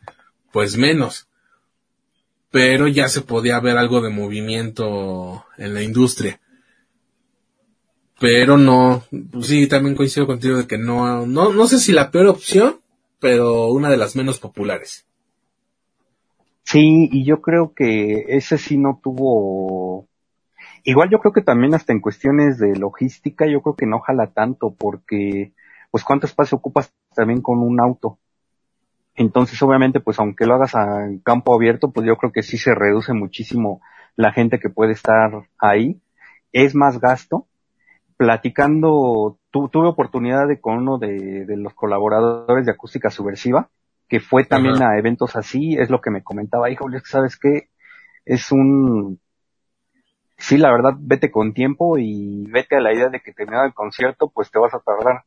[0.52, 1.26] pues menos.
[2.52, 6.40] Pero ya se podía ver algo de movimiento en la industria.
[8.20, 12.12] Pero no, pues sí, también coincido contigo de que no, no, no sé si la
[12.12, 12.80] peor opción,
[13.18, 15.06] pero una de las menos populares.
[16.64, 20.06] Sí, y yo creo que ese sí no tuvo,
[20.84, 24.28] igual yo creo que también hasta en cuestiones de logística, yo creo que no jala
[24.32, 25.52] tanto porque,
[25.90, 28.18] pues cuánto espacio ocupas también con un auto.
[29.16, 32.74] Entonces, obviamente, pues aunque lo hagas en campo abierto, pues yo creo que sí se
[32.74, 33.80] reduce muchísimo
[34.16, 36.00] la gente que puede estar ahí.
[36.52, 37.46] Es más gasto.
[38.16, 43.70] Platicando, tu- tuve oportunidad de con uno de los colaboradores de Acústica Subversiva,
[44.10, 44.90] que fue también Ajá.
[44.90, 47.70] a eventos así, es lo que me comentaba, híjole, es que sabes qué,
[48.24, 49.20] es un,
[50.36, 53.72] sí, la verdad, vete con tiempo y vete a la idea de que terminado el
[53.72, 55.22] concierto, pues te vas a tardar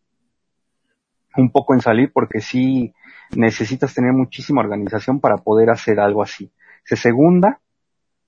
[1.37, 2.93] un poco en salir porque sí
[3.31, 6.51] necesitas tener muchísima organización para poder hacer algo así.
[6.83, 7.61] Se segunda,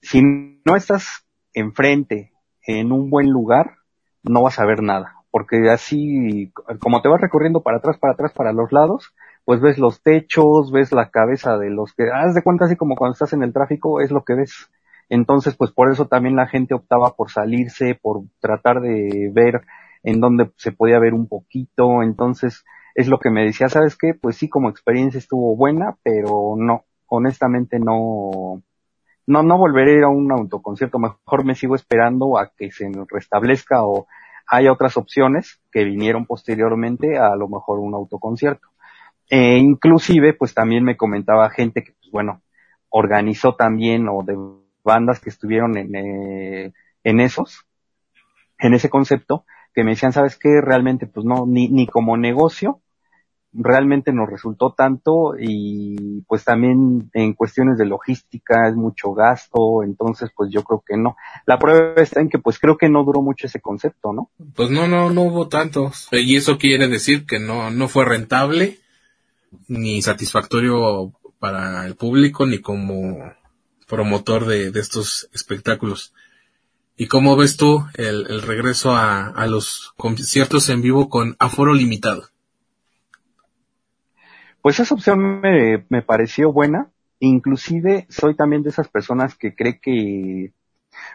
[0.01, 2.31] si no estás enfrente
[2.65, 3.75] en un buen lugar,
[4.23, 8.31] no vas a ver nada, porque así, como te vas recorriendo para atrás, para atrás,
[8.33, 9.13] para los lados,
[9.45, 12.95] pues ves los techos, ves la cabeza de los que, haz de cuenta así como
[12.95, 14.69] cuando estás en el tráfico, es lo que ves.
[15.07, 19.61] Entonces, pues por eso también la gente optaba por salirse, por tratar de ver
[20.03, 22.01] en dónde se podía ver un poquito.
[22.01, 24.13] Entonces, es lo que me decía, ¿sabes qué?
[24.19, 28.63] Pues sí, como experiencia estuvo buena, pero no, honestamente no,
[29.27, 30.97] no, no volveré a a un autoconcierto.
[30.97, 34.07] Mejor me sigo esperando a que se restablezca o
[34.47, 38.67] haya otras opciones que vinieron posteriormente a, lo mejor un autoconcierto.
[39.29, 42.41] E inclusive, pues también me comentaba gente que, pues bueno,
[42.89, 44.37] organizó también o de
[44.83, 47.65] bandas que estuvieron en, eh, en esos,
[48.59, 50.61] en ese concepto, que me decían, ¿sabes qué?
[50.61, 52.81] Realmente, pues no, ni, ni como negocio,
[53.57, 60.29] realmente nos resultó tanto y pues también en cuestiones de logística es mucho gasto, entonces
[60.35, 61.15] pues yo creo que no.
[61.45, 64.29] La prueba está en que pues creo que no duró mucho ese concepto, ¿no?
[64.55, 66.09] Pues no, no, no hubo tantos.
[66.11, 68.77] Y eso quiere decir que no, no fue rentable,
[69.67, 73.33] ni satisfactorio para el público, ni como
[73.87, 76.13] promotor de, estos espectáculos.
[76.97, 82.29] ¿Y cómo ves tú el, regreso a, a los conciertos en vivo con aforo limitado?
[84.61, 86.89] Pues esa opción me, me pareció buena.
[87.19, 90.53] Inclusive soy también de esas personas que cree que,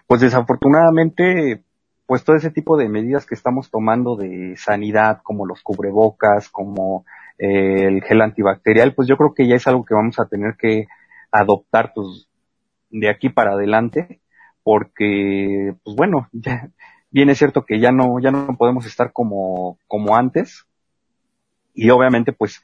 [0.06, 1.62] pues desafortunadamente,
[2.06, 7.04] pues todo ese tipo de medidas que estamos tomando de sanidad, como los cubrebocas, como
[7.40, 10.56] eh, el gel antibacterial, pues yo creo que ya es algo que vamos a tener
[10.58, 10.86] que
[11.32, 12.28] adoptar, pues,
[12.90, 14.20] de aquí para adelante,
[14.62, 16.68] porque, pues bueno, ya,
[17.10, 20.66] bien cierto que ya no, ya no podemos estar como, como antes.
[21.74, 22.62] Y obviamente, pues,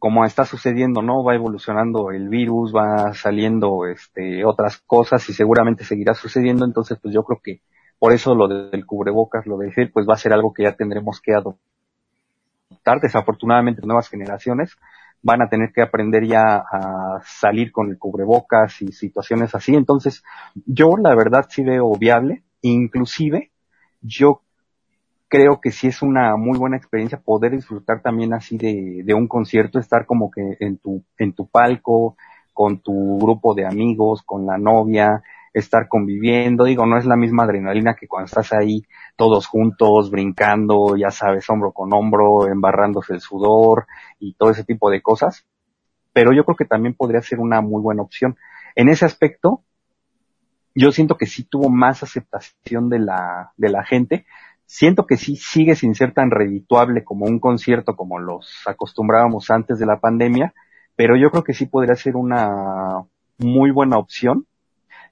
[0.00, 1.22] como está sucediendo, ¿no?
[1.22, 6.64] Va evolucionando el virus, va saliendo, este, otras cosas y seguramente seguirá sucediendo.
[6.64, 7.60] Entonces, pues yo creo que
[8.00, 10.74] por eso lo del cubrebocas, lo de gel, pues va a ser algo que ya
[10.76, 11.77] tendremos que adoptar.
[13.02, 14.74] Desafortunadamente, nuevas generaciones
[15.22, 19.74] van a tener que aprender ya a salir con el cubrebocas y situaciones así.
[19.74, 20.22] Entonces,
[20.64, 23.50] yo la verdad sí veo viable, inclusive
[24.00, 24.42] yo
[25.28, 29.28] creo que sí es una muy buena experiencia poder disfrutar también así de, de un
[29.28, 32.16] concierto, estar como que en tu, en tu palco,
[32.54, 37.44] con tu grupo de amigos, con la novia, estar conviviendo, digo, no es la misma
[37.44, 38.82] adrenalina que cuando estás ahí
[39.16, 43.86] todos juntos, brincando, ya sabes, hombro con hombro, embarrándose el sudor
[44.18, 45.46] y todo ese tipo de cosas.
[46.12, 48.36] Pero yo creo que también podría ser una muy buena opción.
[48.74, 49.62] En ese aspecto,
[50.74, 54.26] yo siento que sí tuvo más aceptación de la, de la gente.
[54.64, 59.78] Siento que sí sigue sin ser tan redituable como un concierto como los acostumbrábamos antes
[59.78, 60.54] de la pandemia,
[60.94, 63.02] pero yo creo que sí podría ser una
[63.38, 64.46] muy buena opción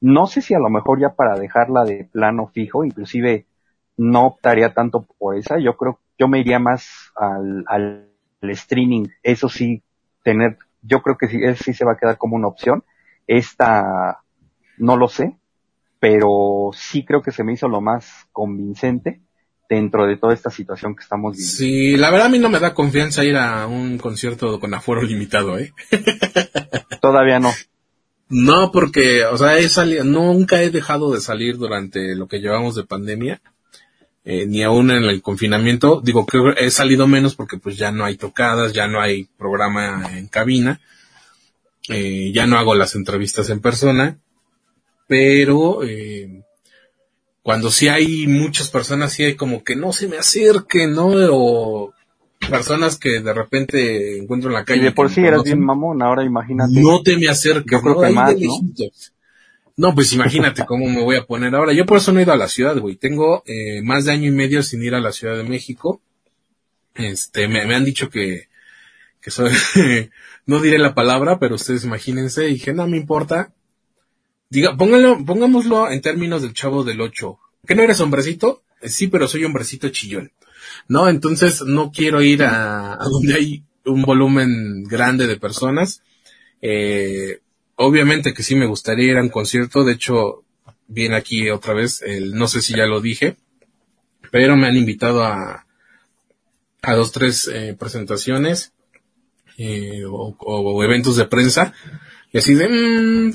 [0.01, 3.47] no sé si a lo mejor ya para dejarla de plano fijo, inclusive
[3.97, 5.59] no optaría tanto por esa.
[5.59, 8.09] Yo creo, yo me iría más al, al,
[8.43, 9.07] streaming.
[9.23, 9.83] Eso sí,
[10.23, 12.85] tener, yo creo que sí, eso sí se va a quedar como una opción.
[13.27, 14.21] Esta,
[14.79, 15.37] no lo sé,
[15.99, 19.21] pero sí creo que se me hizo lo más convincente
[19.69, 21.57] dentro de toda esta situación que estamos viviendo.
[21.57, 25.03] Sí, la verdad a mí no me da confianza ir a un concierto con aforo
[25.03, 25.73] limitado, ¿eh?
[27.01, 27.51] Todavía no.
[28.29, 32.75] No, porque, o sea, he salido, nunca he dejado de salir durante lo que llevamos
[32.75, 33.41] de pandemia,
[34.25, 36.01] eh, ni aún en el confinamiento.
[36.03, 40.11] Digo que he salido menos porque pues ya no hay tocadas, ya no hay programa
[40.17, 40.81] en cabina,
[41.89, 44.19] eh, ya no hago las entrevistas en persona,
[45.07, 46.43] pero eh,
[47.43, 51.11] cuando sí hay muchas personas, sí hay como que no se me acerquen, ¿no?
[51.31, 51.93] O
[52.49, 54.81] personas que de repente encuentro en la calle.
[54.81, 56.81] Y de por sí eras bien mamón, ahora imagínate.
[56.81, 57.81] no te me acerques.
[57.81, 58.01] Creo ¿no?
[58.01, 58.61] que más, ¿no?
[59.77, 61.73] No, pues imagínate cómo me voy a poner ahora.
[61.73, 62.97] Yo por eso no he ido a la ciudad, güey.
[62.97, 66.01] Tengo eh, más de año y medio sin ir a la Ciudad de México.
[66.95, 68.49] Este, me, me han dicho que,
[69.21, 69.53] que soy,
[70.47, 72.49] no diré la palabra, pero ustedes imagínense.
[72.49, 73.53] Y dije, no me importa.
[74.49, 77.39] Diga, pónganlo, pongámoslo en términos del chavo del 8.
[77.67, 78.63] ¿Que no eres hombrecito?
[78.81, 80.33] Eh, Sí, pero soy hombrecito chillón.
[80.89, 86.03] No, entonces no quiero ir a, a donde hay un volumen grande de personas.
[86.63, 87.41] Eh,
[87.77, 89.85] obviamente que sí me gustaría ir a un concierto.
[89.85, 90.45] De hecho,
[90.89, 93.37] viene aquí otra vez, el, no sé si ya lo dije,
[94.31, 95.67] pero me han invitado a,
[96.83, 98.73] a dos, tres eh, presentaciones
[99.59, 101.73] eh, o, o eventos de prensa.
[102.33, 103.33] Y así de, mm,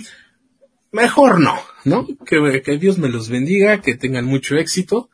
[0.91, 2.07] mejor no, ¿no?
[2.25, 5.09] Que, que Dios me los bendiga, que tengan mucho éxito,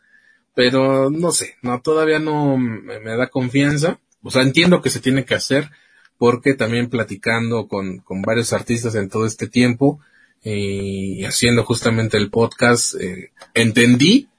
[0.57, 3.99] pero no sé, no, todavía no me, da confianza.
[4.23, 5.69] O sea, entiendo que se tiene que hacer,
[6.17, 9.99] porque también platicando con, con varios artistas en todo este tiempo,
[10.43, 14.29] eh, y haciendo justamente el podcast, eh, entendí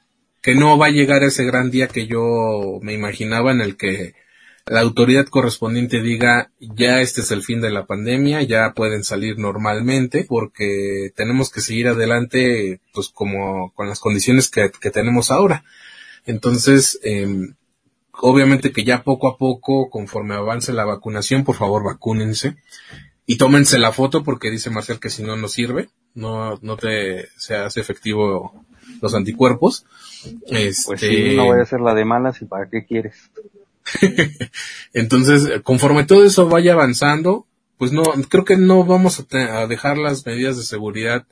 [0.42, 4.14] que no va a llegar ese gran día que yo me imaginaba en el que
[4.66, 9.38] la autoridad correspondiente diga ya este es el fin de la pandemia, ya pueden salir
[9.38, 15.64] normalmente porque tenemos que seguir adelante pues como con las condiciones que, que tenemos ahora.
[16.28, 17.48] Entonces, eh,
[18.12, 22.56] obviamente que ya poco a poco, conforme avance la vacunación, por favor vacúnense
[23.26, 27.28] y tómense la foto porque dice Marcial que si no no sirve, no, no te
[27.38, 28.64] se hace efectivo
[29.00, 29.86] los anticuerpos.
[30.46, 33.16] Este, Pues sí, no voy a hacer la de malas y para qué quieres.
[34.92, 37.46] Entonces, conforme todo eso vaya avanzando,
[37.78, 41.26] pues no, creo que no vamos a, te- a dejar las medidas de seguridad,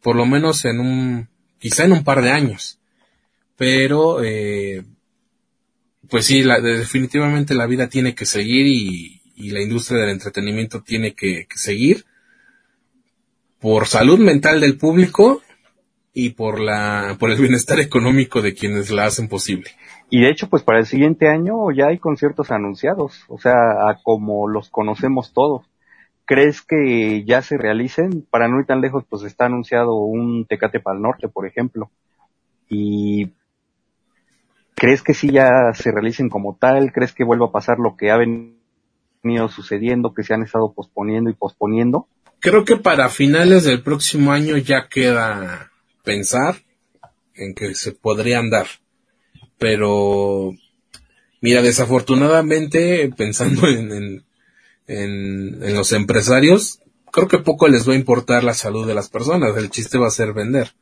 [0.00, 1.28] por lo menos en un,
[1.58, 2.78] quizá en un par de años.
[3.62, 4.82] Pero, eh,
[6.10, 9.20] pues sí, la- definitivamente la vida tiene que seguir y,
[9.52, 12.04] la industria del entretenimiento tiene que, que seguir
[13.60, 15.42] por salud mental del público
[16.12, 19.70] y por la, por el bienestar económico de quienes la hacen posible.
[20.10, 23.52] Y de hecho, pues para el siguiente año ya hay conciertos anunciados, o sea,
[23.88, 25.66] a como los conocemos todos.
[26.24, 28.26] ¿Crees que ya se realicen?
[28.28, 31.92] Para no ir tan lejos, pues está anunciado un Tecate para el Norte, por ejemplo.
[32.68, 33.30] ¿Y
[34.82, 36.92] crees que sí ya se realicen como tal?
[36.92, 41.30] ¿Crees que vuelva a pasar lo que ha venido sucediendo, que se han estado posponiendo
[41.30, 42.08] y posponiendo?
[42.40, 45.70] Creo que para finales del próximo año ya queda
[46.02, 46.56] pensar
[47.36, 48.66] en que se podrían dar.
[49.56, 50.52] Pero,
[51.40, 54.24] mira, desafortunadamente, pensando en,
[55.76, 56.80] los empresarios,
[57.12, 59.56] creo que poco les va a importar la salud de las personas.
[59.56, 60.72] El chiste va a ser vender.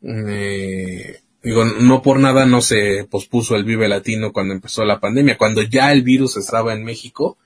[0.00, 5.38] Eh, Digo, no por nada no se pospuso el Vive Latino cuando empezó la pandemia,
[5.38, 7.38] cuando ya el virus estaba en México,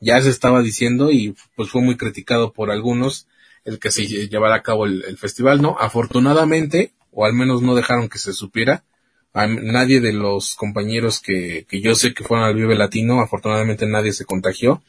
[0.00, 3.26] ya se estaba diciendo y pues fue muy criticado por algunos
[3.64, 5.76] el que se llevara a cabo el, festival, ¿no?
[5.78, 8.84] Afortunadamente, o al menos no dejaron que se supiera,
[9.32, 13.86] a nadie de los compañeros que, que yo sé que fueron al Vive Latino, afortunadamente
[13.86, 14.82] nadie se contagió.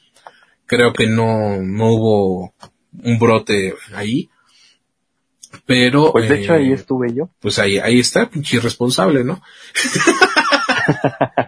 [0.66, 2.54] Creo que no, no hubo
[3.04, 4.30] un brote ahí.
[5.66, 7.30] Pero, Pues de hecho eh, ahí estuve yo.
[7.40, 9.42] pues ahí, ahí está, pinche irresponsable, ¿no?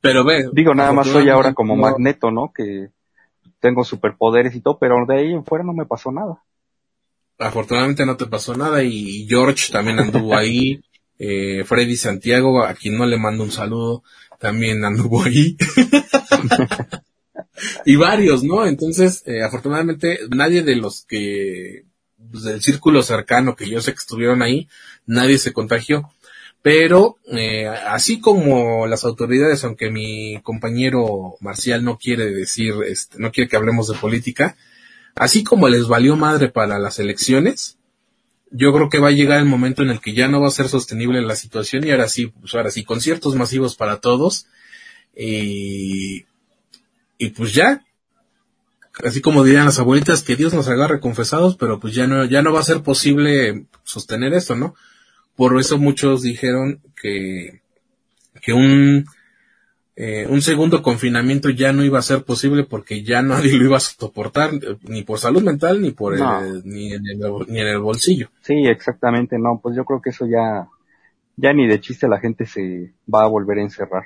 [0.00, 0.48] pero ve.
[0.52, 2.52] Digo, nada más soy ahora como no- Magneto, ¿no?
[2.54, 2.88] Que
[3.60, 6.42] tengo superpoderes y todo, pero de ahí en fuera no me pasó nada.
[7.38, 10.80] Afortunadamente no te pasó nada y George también anduvo ahí.
[11.20, 14.04] Eh, Freddy Santiago, a quien no le mando un saludo,
[14.38, 15.56] también anduvo ahí.
[17.84, 18.64] y varios, ¿no?
[18.64, 21.86] Entonces, eh, afortunadamente nadie de los que,
[22.30, 24.68] pues, del círculo cercano que yo sé que estuvieron ahí,
[25.06, 26.10] nadie se contagió.
[26.62, 33.30] Pero, eh, así como las autoridades, aunque mi compañero Marcial no quiere decir, este, no
[33.30, 34.56] quiere que hablemos de política,
[35.14, 37.78] así como les valió madre para las elecciones,
[38.50, 40.52] yo creo que va a llegar el momento en el que ya no va a
[40.52, 44.46] ser sostenible la situación y ahora sí, pues ahora sí, conciertos masivos para todos
[45.14, 46.24] y,
[47.18, 47.84] y pues ya,
[49.04, 52.42] así como dirían las abuelitas, que Dios nos agarre confesados, pero pues ya no, ya
[52.42, 54.74] no va a ser posible sostener esto, ¿no?
[55.36, 57.60] Por eso muchos dijeron que,
[58.42, 59.04] que un,
[59.96, 63.76] eh, un segundo confinamiento ya no iba a ser posible porque ya nadie lo iba
[63.76, 64.50] a soportar,
[64.82, 68.30] ni por salud mental, ni por el- ni, en el, ni en el bolsillo.
[68.42, 70.68] Sí, exactamente, no, pues yo creo que eso ya,
[71.36, 74.04] ya ni de chiste la gente se va a volver a encerrar.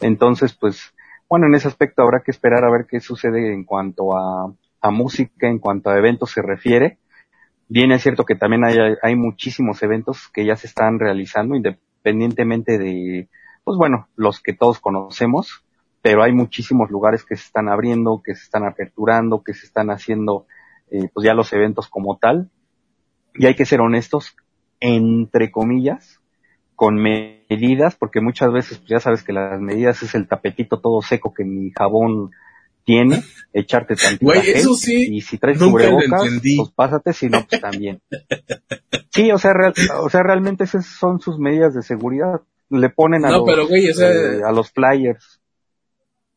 [0.00, 0.92] Entonces, pues,
[1.30, 4.90] bueno, en ese aspecto habrá que esperar a ver qué sucede en cuanto a, a
[4.90, 6.98] música, en cuanto a eventos se refiere.
[7.68, 12.78] Bien es cierto que también hay, hay muchísimos eventos que ya se están realizando, independientemente
[12.78, 13.28] de,
[13.62, 15.64] pues bueno, los que todos conocemos,
[16.02, 19.90] pero hay muchísimos lugares que se están abriendo, que se están aperturando, que se están
[19.90, 20.46] haciendo,
[20.90, 22.50] eh, pues ya los eventos como tal.
[23.34, 24.34] Y hay que ser honestos,
[24.80, 26.19] entre comillas,
[26.80, 31.02] con medidas, porque muchas veces, pues ya sabes que las medidas es el tapetito todo
[31.02, 32.30] seco que mi jabón
[32.86, 33.22] tiene,
[33.52, 36.22] echarte tantito Güey, eso sí, y si traes cubrebocas,
[36.56, 38.00] pues pásate, si no, pues también.
[39.12, 42.40] Sí, o sea, real- o sea, realmente esas son sus medidas de seguridad.
[42.70, 45.38] Le ponen a, No, los, pero, güey, o sea- eh, a los flyers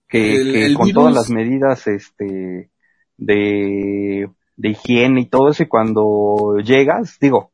[0.09, 2.69] que, El- que el con virus- todas las medidas este
[3.17, 4.27] de,
[4.57, 7.52] de higiene y todo eso y cuando llegas, digo,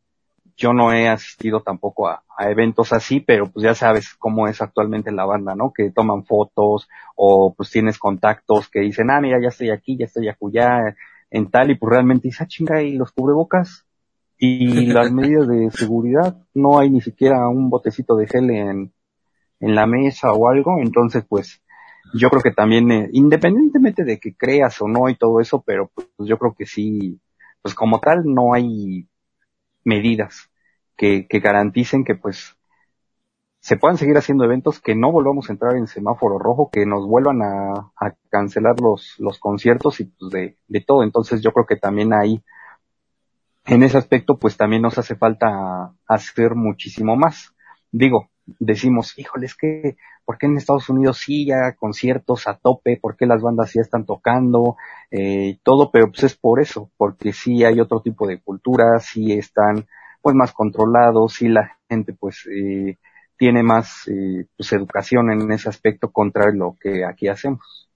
[0.59, 4.61] yo no he asistido tampoco a, a eventos así, pero pues ya sabes cómo es
[4.61, 5.71] actualmente la banda, ¿no?
[5.73, 10.05] Que toman fotos o pues tienes contactos que dicen, ah, mira, ya estoy aquí, ya
[10.05, 10.95] estoy acullá,
[11.31, 13.85] en tal, y pues realmente dices, ah, chinga, y los cubrebocas
[14.37, 18.93] y las medidas de seguridad, no hay ni siquiera un botecito de gel en,
[19.61, 21.61] en la mesa o algo, entonces pues
[22.13, 25.89] yo creo que también, eh, independientemente de que creas o no y todo eso, pero
[25.93, 27.17] pues yo creo que sí,
[27.61, 29.07] pues como tal no hay
[29.85, 30.48] medidas
[30.99, 32.57] que, que garanticen que pues
[33.61, 37.07] se puedan seguir haciendo eventos, que no volvamos a entrar en semáforo rojo, que nos
[37.07, 41.03] vuelvan a, a cancelar los, los conciertos y pues de, de todo.
[41.03, 42.43] Entonces yo creo que también ahí,
[43.65, 47.53] en ese aspecto, pues también nos hace falta hacer muchísimo más.
[47.91, 48.29] Digo,
[48.59, 52.97] decimos, híjole, es que, ¿por qué en Estados Unidos sí ya conciertos a tope?
[52.97, 54.77] ¿Por qué las bandas ya están tocando?
[55.11, 59.33] Eh, todo, pero pues es por eso, porque sí hay otro tipo de cultura, sí
[59.33, 59.85] están
[60.21, 62.97] pues más controlados, sí la gente pues eh,
[63.37, 67.89] tiene más eh, pues educación en ese aspecto contra lo que aquí hacemos.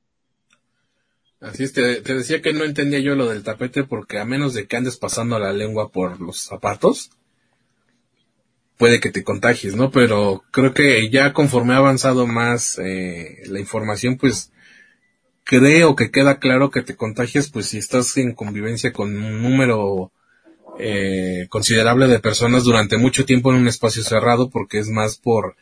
[1.41, 4.53] Así es, te, te decía que no entendía yo lo del tapete porque a menos
[4.53, 7.11] de que andes pasando la lengua por los zapatos,
[8.77, 9.91] puede que te contagies, ¿no?
[9.91, 14.51] Pero creo que ya conforme ha avanzado más eh, la información, pues
[15.43, 20.11] creo que queda claro que te contagias, pues si estás en convivencia con un número
[20.79, 25.55] eh, considerable de personas durante mucho tiempo en un espacio cerrado, porque es más por,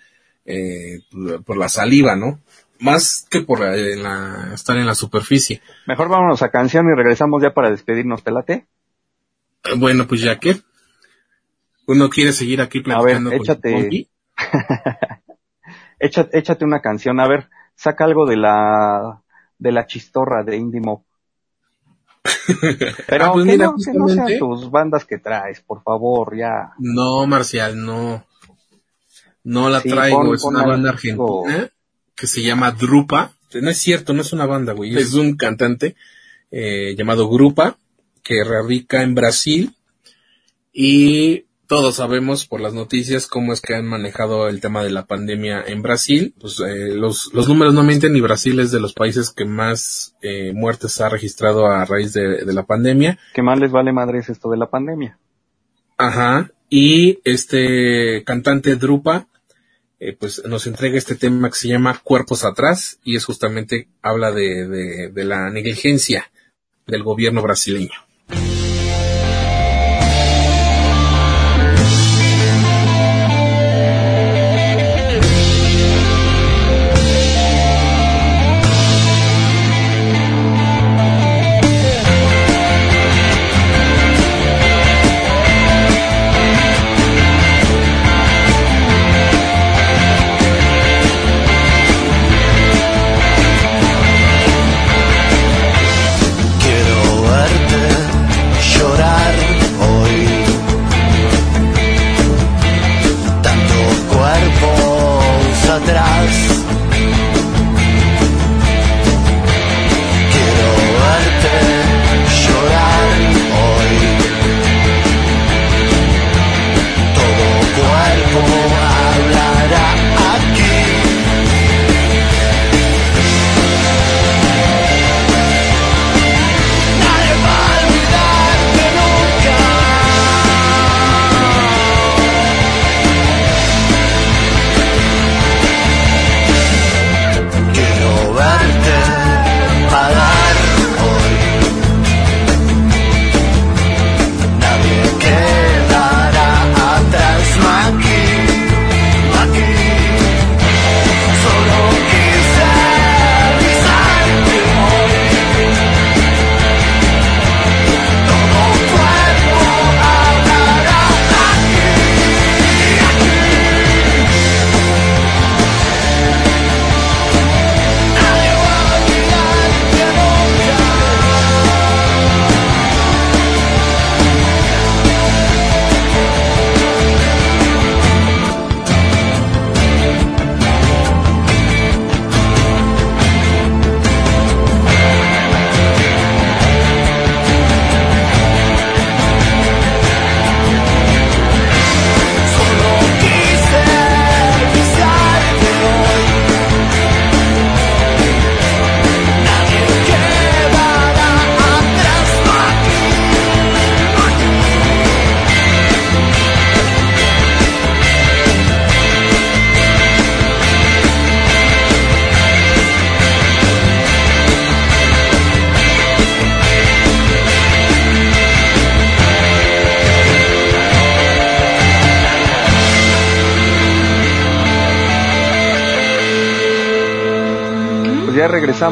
[0.45, 0.99] eh,
[1.45, 2.39] por la saliva, ¿no?
[2.79, 5.61] Más que por la- en la- estar en la superficie.
[5.85, 8.65] Mejor vámonos a canción y regresamos ya para despedirnos, ¿te late?
[9.77, 10.59] Bueno, pues ya que
[11.87, 13.71] uno quiere seguir aquí A ver, platicando con échate.
[13.71, 14.09] Pompi.
[15.99, 19.21] Échate, échate una canción, a ver, saca algo de la
[19.57, 21.03] de la chistorra de Indie Mob.
[23.07, 26.35] Pero Ah, pues que, mira, no, que no sean tus bandas que traes, por favor,
[26.37, 26.71] ya.
[26.79, 28.25] No, Marcial, no.
[29.43, 31.71] No la Sí, traigo, pon- es pon una banda argentina
[32.15, 33.33] que se llama Drupa.
[33.59, 34.95] No es cierto, no es una banda, güey.
[34.97, 35.95] Es un cantante
[36.51, 37.77] eh, llamado Grupa
[38.23, 39.75] que radica en Brasil
[40.71, 45.05] y todos sabemos por las noticias cómo es que han manejado el tema de la
[45.05, 46.35] pandemia en Brasil.
[46.37, 50.13] Pues eh, los, los números no mienten y Brasil es de los países que más
[50.21, 53.17] eh, muertes ha registrado a raíz de, de la pandemia.
[53.33, 55.17] ¿Qué más les vale madres esto de la pandemia?
[55.95, 56.51] Ajá.
[56.69, 59.27] Y este cantante Drupa,
[60.01, 64.33] eh, pues nos entrega este tema que se llama Cuerpos Atrás y es justamente habla
[64.33, 66.29] de, de, de la negligencia
[66.85, 68.10] del gobierno brasileño.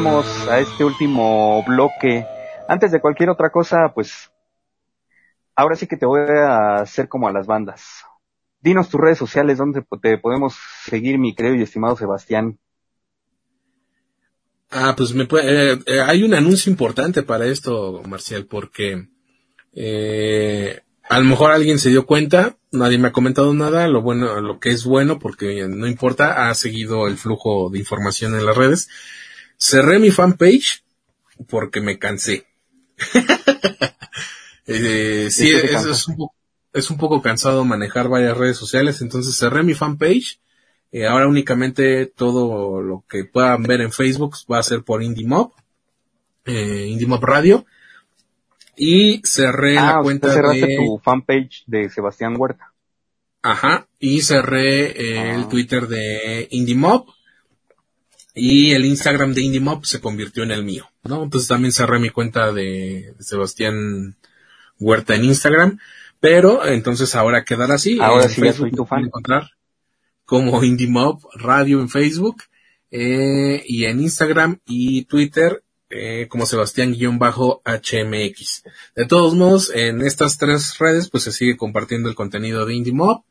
[0.07, 2.25] A este último bloque.
[2.69, 4.31] Antes de cualquier otra cosa, pues
[5.55, 8.05] ahora sí que te voy a hacer como a las bandas.
[8.61, 12.57] Dinos tus redes sociales donde te podemos seguir, mi querido y estimado Sebastián.
[14.71, 19.09] Ah, pues me puede, eh, eh, hay un anuncio importante para esto, Marcial, porque
[19.73, 20.79] eh,
[21.09, 24.59] a lo mejor alguien se dio cuenta, nadie me ha comentado nada, lo bueno, lo
[24.59, 28.87] que es bueno, porque no importa, ha seguido el flujo de información en las redes.
[29.59, 30.83] Cerré mi fanpage
[31.49, 32.47] porque me cansé.
[34.67, 36.35] eh, sí, ¿De qué te es, es un poco,
[36.73, 40.39] es un poco cansado manejar varias redes sociales, entonces cerré mi fanpage.
[40.91, 45.27] Eh, ahora únicamente todo lo que puedan ver en Facebook va a ser por Indie
[45.27, 45.51] Mob,
[46.45, 47.65] eh, Indie Mob Radio.
[48.75, 50.75] Y cerré ah, la sea, cuenta cerraste de...
[50.77, 52.71] tu fanpage de Sebastián Huerta.
[53.41, 53.87] Ajá.
[53.99, 55.35] Y cerré eh, Ah.
[55.35, 57.07] el Twitter de Indie Mob.
[58.35, 61.23] Y el Instagram de Indie Mob se convirtió en el mío, ¿no?
[61.23, 64.15] Entonces también cerré mi cuenta de Sebastián
[64.79, 65.79] Huerta en Instagram.
[66.21, 67.97] Pero entonces ahora quedará así.
[68.01, 69.05] Ahora En sí ya Facebook soy tu fan.
[69.05, 69.51] encontrar
[70.25, 72.43] como Indie Mob Radio en Facebook.
[72.91, 78.63] eh, y en Instagram y Twitter eh, como Sebastián-HMX.
[78.95, 82.93] De todos modos, en estas tres redes pues se sigue compartiendo el contenido de Indie
[82.93, 83.23] Mob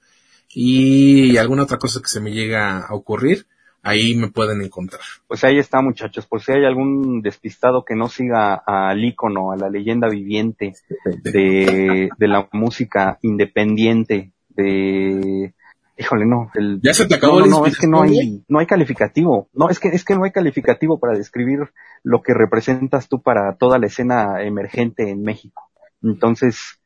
[0.49, 3.47] y alguna otra cosa que se me llega a ocurrir,
[3.83, 5.01] ahí me pueden encontrar.
[5.27, 6.27] Pues ahí está, muchachos.
[6.27, 10.75] Por si hay algún despistado que no siga al ícono, a la leyenda viviente
[11.23, 15.55] de, de la música independiente, de...
[16.01, 16.49] Híjole, no.
[16.55, 19.49] El, Ya se te acabó no, no, no, es que no hay, no hay calificativo.
[19.53, 21.71] No, es que, es que no hay calificativo para describir
[22.05, 25.69] lo que representas tú para toda la escena emergente en México.
[26.01, 26.79] Entonces,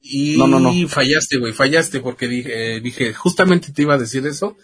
[0.00, 0.72] Y No, no, no.
[0.88, 4.56] fallaste, güey, fallaste porque dije, eh, dije, justamente te iba a decir eso.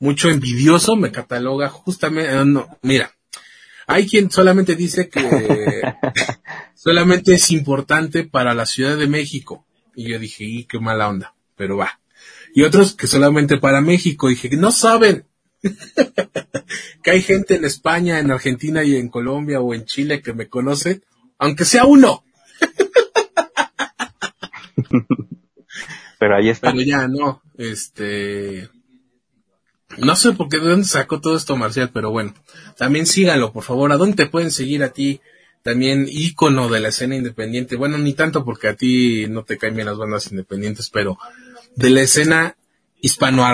[0.00, 3.12] Mucho envidioso me cataloga justamente, no, mira,
[3.86, 5.22] hay quien solamente dice que
[6.74, 9.66] solamente es importante para la Ciudad de México.
[9.96, 11.98] Y yo dije, y qué mala onda, pero va.
[12.54, 14.28] Y otros que solamente para México.
[14.28, 15.24] Dije, no saben
[17.02, 20.48] que hay gente en España, en Argentina y en Colombia o en Chile que me
[20.48, 21.00] conoce,
[21.38, 22.24] aunque sea uno.
[26.18, 26.72] Pero ahí está.
[26.72, 28.68] Pero ya no, este,
[29.98, 32.34] no sé por qué de dónde sacó todo esto Marcial, pero bueno,
[32.76, 33.92] también sígalo, por favor.
[33.92, 35.20] ¿A dónde te pueden seguir a ti?
[35.62, 37.76] También ícono de la escena independiente.
[37.76, 41.18] Bueno, ni tanto porque a ti no te caen bien las bandas independientes, pero
[41.76, 42.56] de la escena
[43.00, 43.44] hispano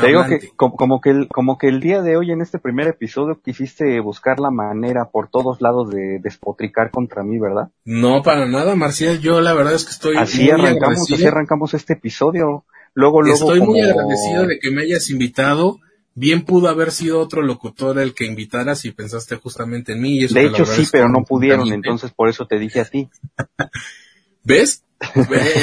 [0.00, 2.58] Te digo que como, como que el, como que el día de hoy en este
[2.58, 7.68] primer episodio quisiste buscar la manera por todos lados de despotricar contra mí, ¿verdad?
[7.84, 9.20] No, para nada, Marcial.
[9.20, 11.16] Yo la verdad es que estoy Así muy arrancamos, agradecido.
[11.16, 12.64] así arrancamos este episodio.
[12.94, 15.78] Luego, luego Estoy muy agradecido de que me hayas invitado.
[16.14, 20.18] Bien pudo haber sido otro locutor el que invitaras y pensaste justamente en mí.
[20.18, 21.88] Y eso De hecho sí, pero no pudieron, infinitamente.
[21.88, 23.08] entonces por eso te dije a ti.
[24.44, 24.84] ¿Ves?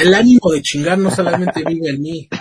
[0.01, 2.29] El ánimo de chingar no solamente vive en mí.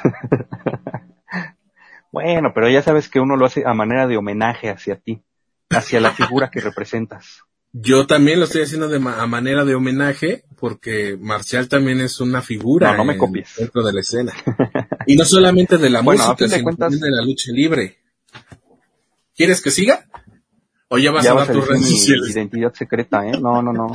[2.13, 5.23] Bueno, pero ya sabes que uno lo hace a manera de homenaje hacia ti,
[5.69, 7.43] hacia la figura que representas.
[7.79, 12.21] Yo también lo estoy haciendo de ma- a manera de homenaje porque Marcial también es
[12.21, 13.55] una figura No, no me copies.
[13.59, 14.33] dentro de la escena.
[15.07, 17.99] Y no solamente de la Bueno, música, sino cuentas- también de la lucha libre.
[19.37, 20.07] ¿Quieres que siga?
[20.89, 22.31] ¿O ya vas ya a dar tus redes mi sociales?
[22.31, 23.33] identidad secreta, ¿eh?
[23.41, 23.89] No, no, no.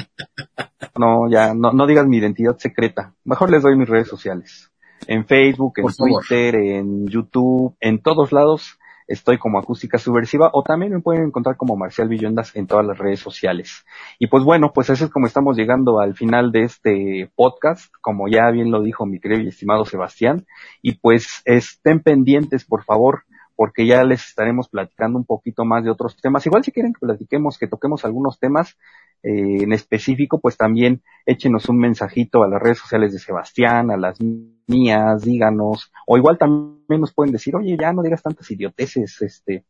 [0.97, 3.13] No, ya, no, no digas mi identidad secreta.
[3.23, 4.69] Mejor les doy mis redes sociales.
[5.07, 6.23] En Facebook, en Por favor.
[6.27, 8.77] Twitter, en YouTube, en todos lados
[9.11, 12.97] estoy como Acústica Subversiva o también me pueden encontrar como Marcial Villondas en todas las
[12.97, 13.85] redes sociales.
[14.19, 18.27] Y pues bueno, pues así es como estamos llegando al final de este podcast, como
[18.27, 20.45] ya bien lo dijo mi querido y estimado Sebastián.
[20.81, 23.23] Y pues estén pendientes, por favor,
[23.55, 26.45] porque ya les estaremos platicando un poquito más de otros temas.
[26.45, 28.77] Igual si quieren que platiquemos, que toquemos algunos temas
[29.23, 33.97] eh, en específico, pues también échenos un mensajito a las redes sociales de Sebastián, a
[33.97, 34.19] las
[34.67, 39.65] mías, díganos, o igual también nos pueden decir, oye, ya no digas tantas idioteces, este,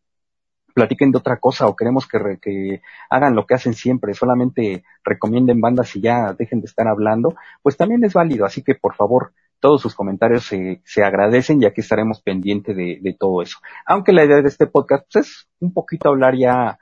[0.74, 5.62] platiquen de otra cosa o queremos que, que hagan lo que hacen siempre, solamente recomienden
[5.62, 8.45] bandas y ya dejen de estar hablando, pues también es válido.
[8.45, 12.99] Así que por favor, todos sus comentarios se, se agradecen y aquí estaremos pendientes de,
[13.02, 13.58] de todo eso.
[13.86, 16.80] Aunque la idea de este podcast pues, es un poquito hablar ya,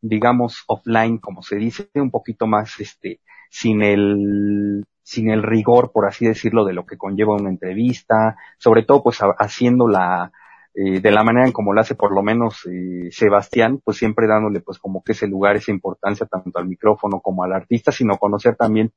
[0.00, 3.20] digamos, offline, como se dice, un poquito más, este,
[3.50, 8.82] sin el, sin el rigor, por así decirlo, de lo que conlleva una entrevista, sobre
[8.84, 10.30] todo pues ha- haciendo la,
[10.74, 14.26] eh, de la manera en como lo hace por lo menos eh, Sebastián, pues siempre
[14.26, 18.18] dándole pues como que ese lugar, esa importancia tanto al micrófono como al artista, sino
[18.18, 18.92] conocer también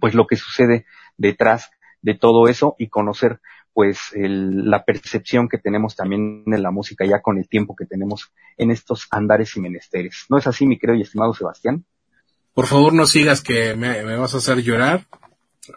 [0.00, 1.70] pues lo que sucede detrás
[2.02, 3.40] de todo eso y conocer
[3.74, 7.86] pues el- la percepción que tenemos también en la música ya con el tiempo que
[7.86, 10.26] tenemos en estos andares y menesteres.
[10.28, 11.84] ¿No es así, mi querido y estimado Sebastián?
[12.54, 15.06] Por favor, no sigas que me, me vas a hacer llorar.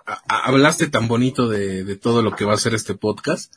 [0.05, 3.53] A- hablaste tan bonito de, de todo lo que va a ser este podcast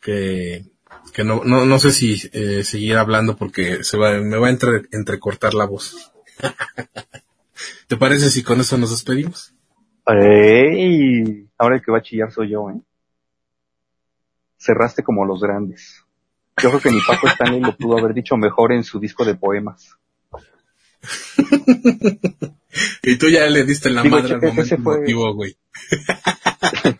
[0.00, 0.64] que,
[1.12, 4.50] que no, no, no sé si eh, seguir hablando porque se va, me va a
[4.50, 6.12] entre- entrecortar la voz.
[7.88, 9.52] ¿Te parece si con eso nos despedimos?
[10.06, 11.48] ¡Ey!
[11.58, 12.80] Ahora el que va a chillar soy yo, ¿eh?
[14.58, 16.04] Cerraste como los grandes.
[16.60, 19.34] Yo creo que ni Paco Stanley lo pudo haber dicho mejor en su disco de
[19.36, 19.96] poemas.
[23.02, 25.56] Y tú ya le diste la Digo, madre al momento fue- güey.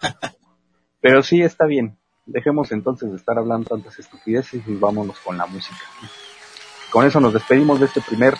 [1.00, 1.98] Pero sí, está bien.
[2.26, 5.78] Dejemos entonces de estar hablando tantas estupideces y vámonos con la música.
[6.90, 8.34] Con eso nos despedimos de este primer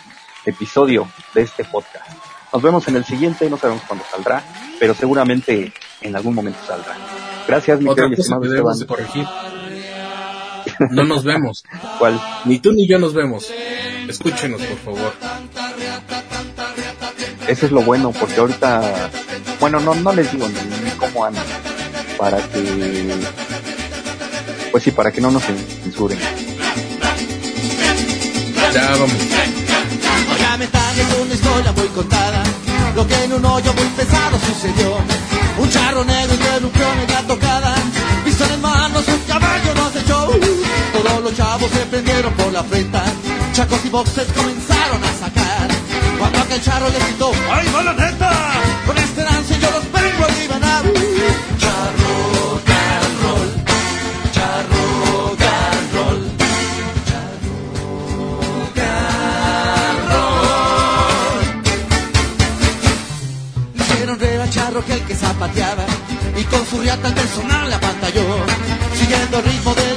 [0.44, 2.08] episodio de este podcast.
[2.52, 4.42] Nos vemos en el siguiente, no sabemos cuándo saldrá,
[4.78, 6.96] pero seguramente en algún momento saldrá.
[7.49, 9.07] Gracias, mi Otra cosa que debemos de Esteban.
[9.07, 9.26] corregir.
[10.90, 11.64] No nos vemos.
[11.99, 12.20] ¿Cuál?
[12.44, 13.51] Ni tú ni yo nos vemos.
[14.09, 15.12] Escúchenos, por favor.
[17.49, 19.11] Eso es lo bueno, porque ahorita,
[19.59, 21.44] bueno, no, no les digo ni, ni cómo andan,
[22.18, 23.16] para que,
[24.70, 26.18] pues sí, para que no nos censuren.
[28.72, 29.11] Ya vamos.
[30.40, 32.42] Lamentable es una historia muy contada,
[32.94, 34.99] lo que en un hoyo muy pesado sucedió.
[35.59, 37.74] Un charro negro interrumpió la tocada,
[38.54, 40.28] en manos, un caballo nos echó.
[40.92, 42.98] Todos los chavos se prendieron por la frente,
[43.52, 45.68] chacos y boxes comenzaron a sacar.
[46.18, 48.30] Cuando aquel charro le gritó, ¡ay, va la neta!
[48.86, 50.84] Con esperanza yo los vengo a liberar.
[65.39, 65.84] Hicieron reír al charro que el que zapateaba
[66.36, 68.24] y Escurriata el personal la pantalló,
[68.95, 69.88] siguiendo el ritmo de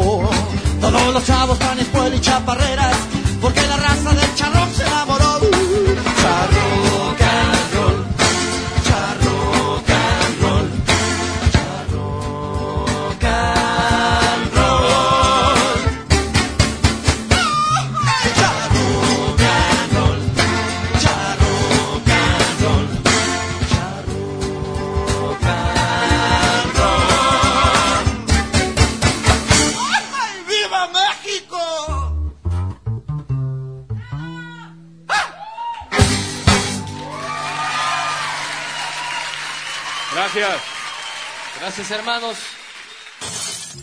[0.00, 0.37] Oh.
[41.78, 42.36] Gracias, hermanos.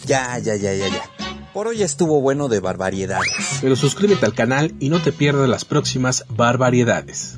[0.05, 1.09] Ya, ya, ya, ya, ya.
[1.53, 3.59] Por hoy estuvo bueno de barbaridades.
[3.61, 7.34] Pero suscríbete al canal y no te pierdas las próximas barbaridades.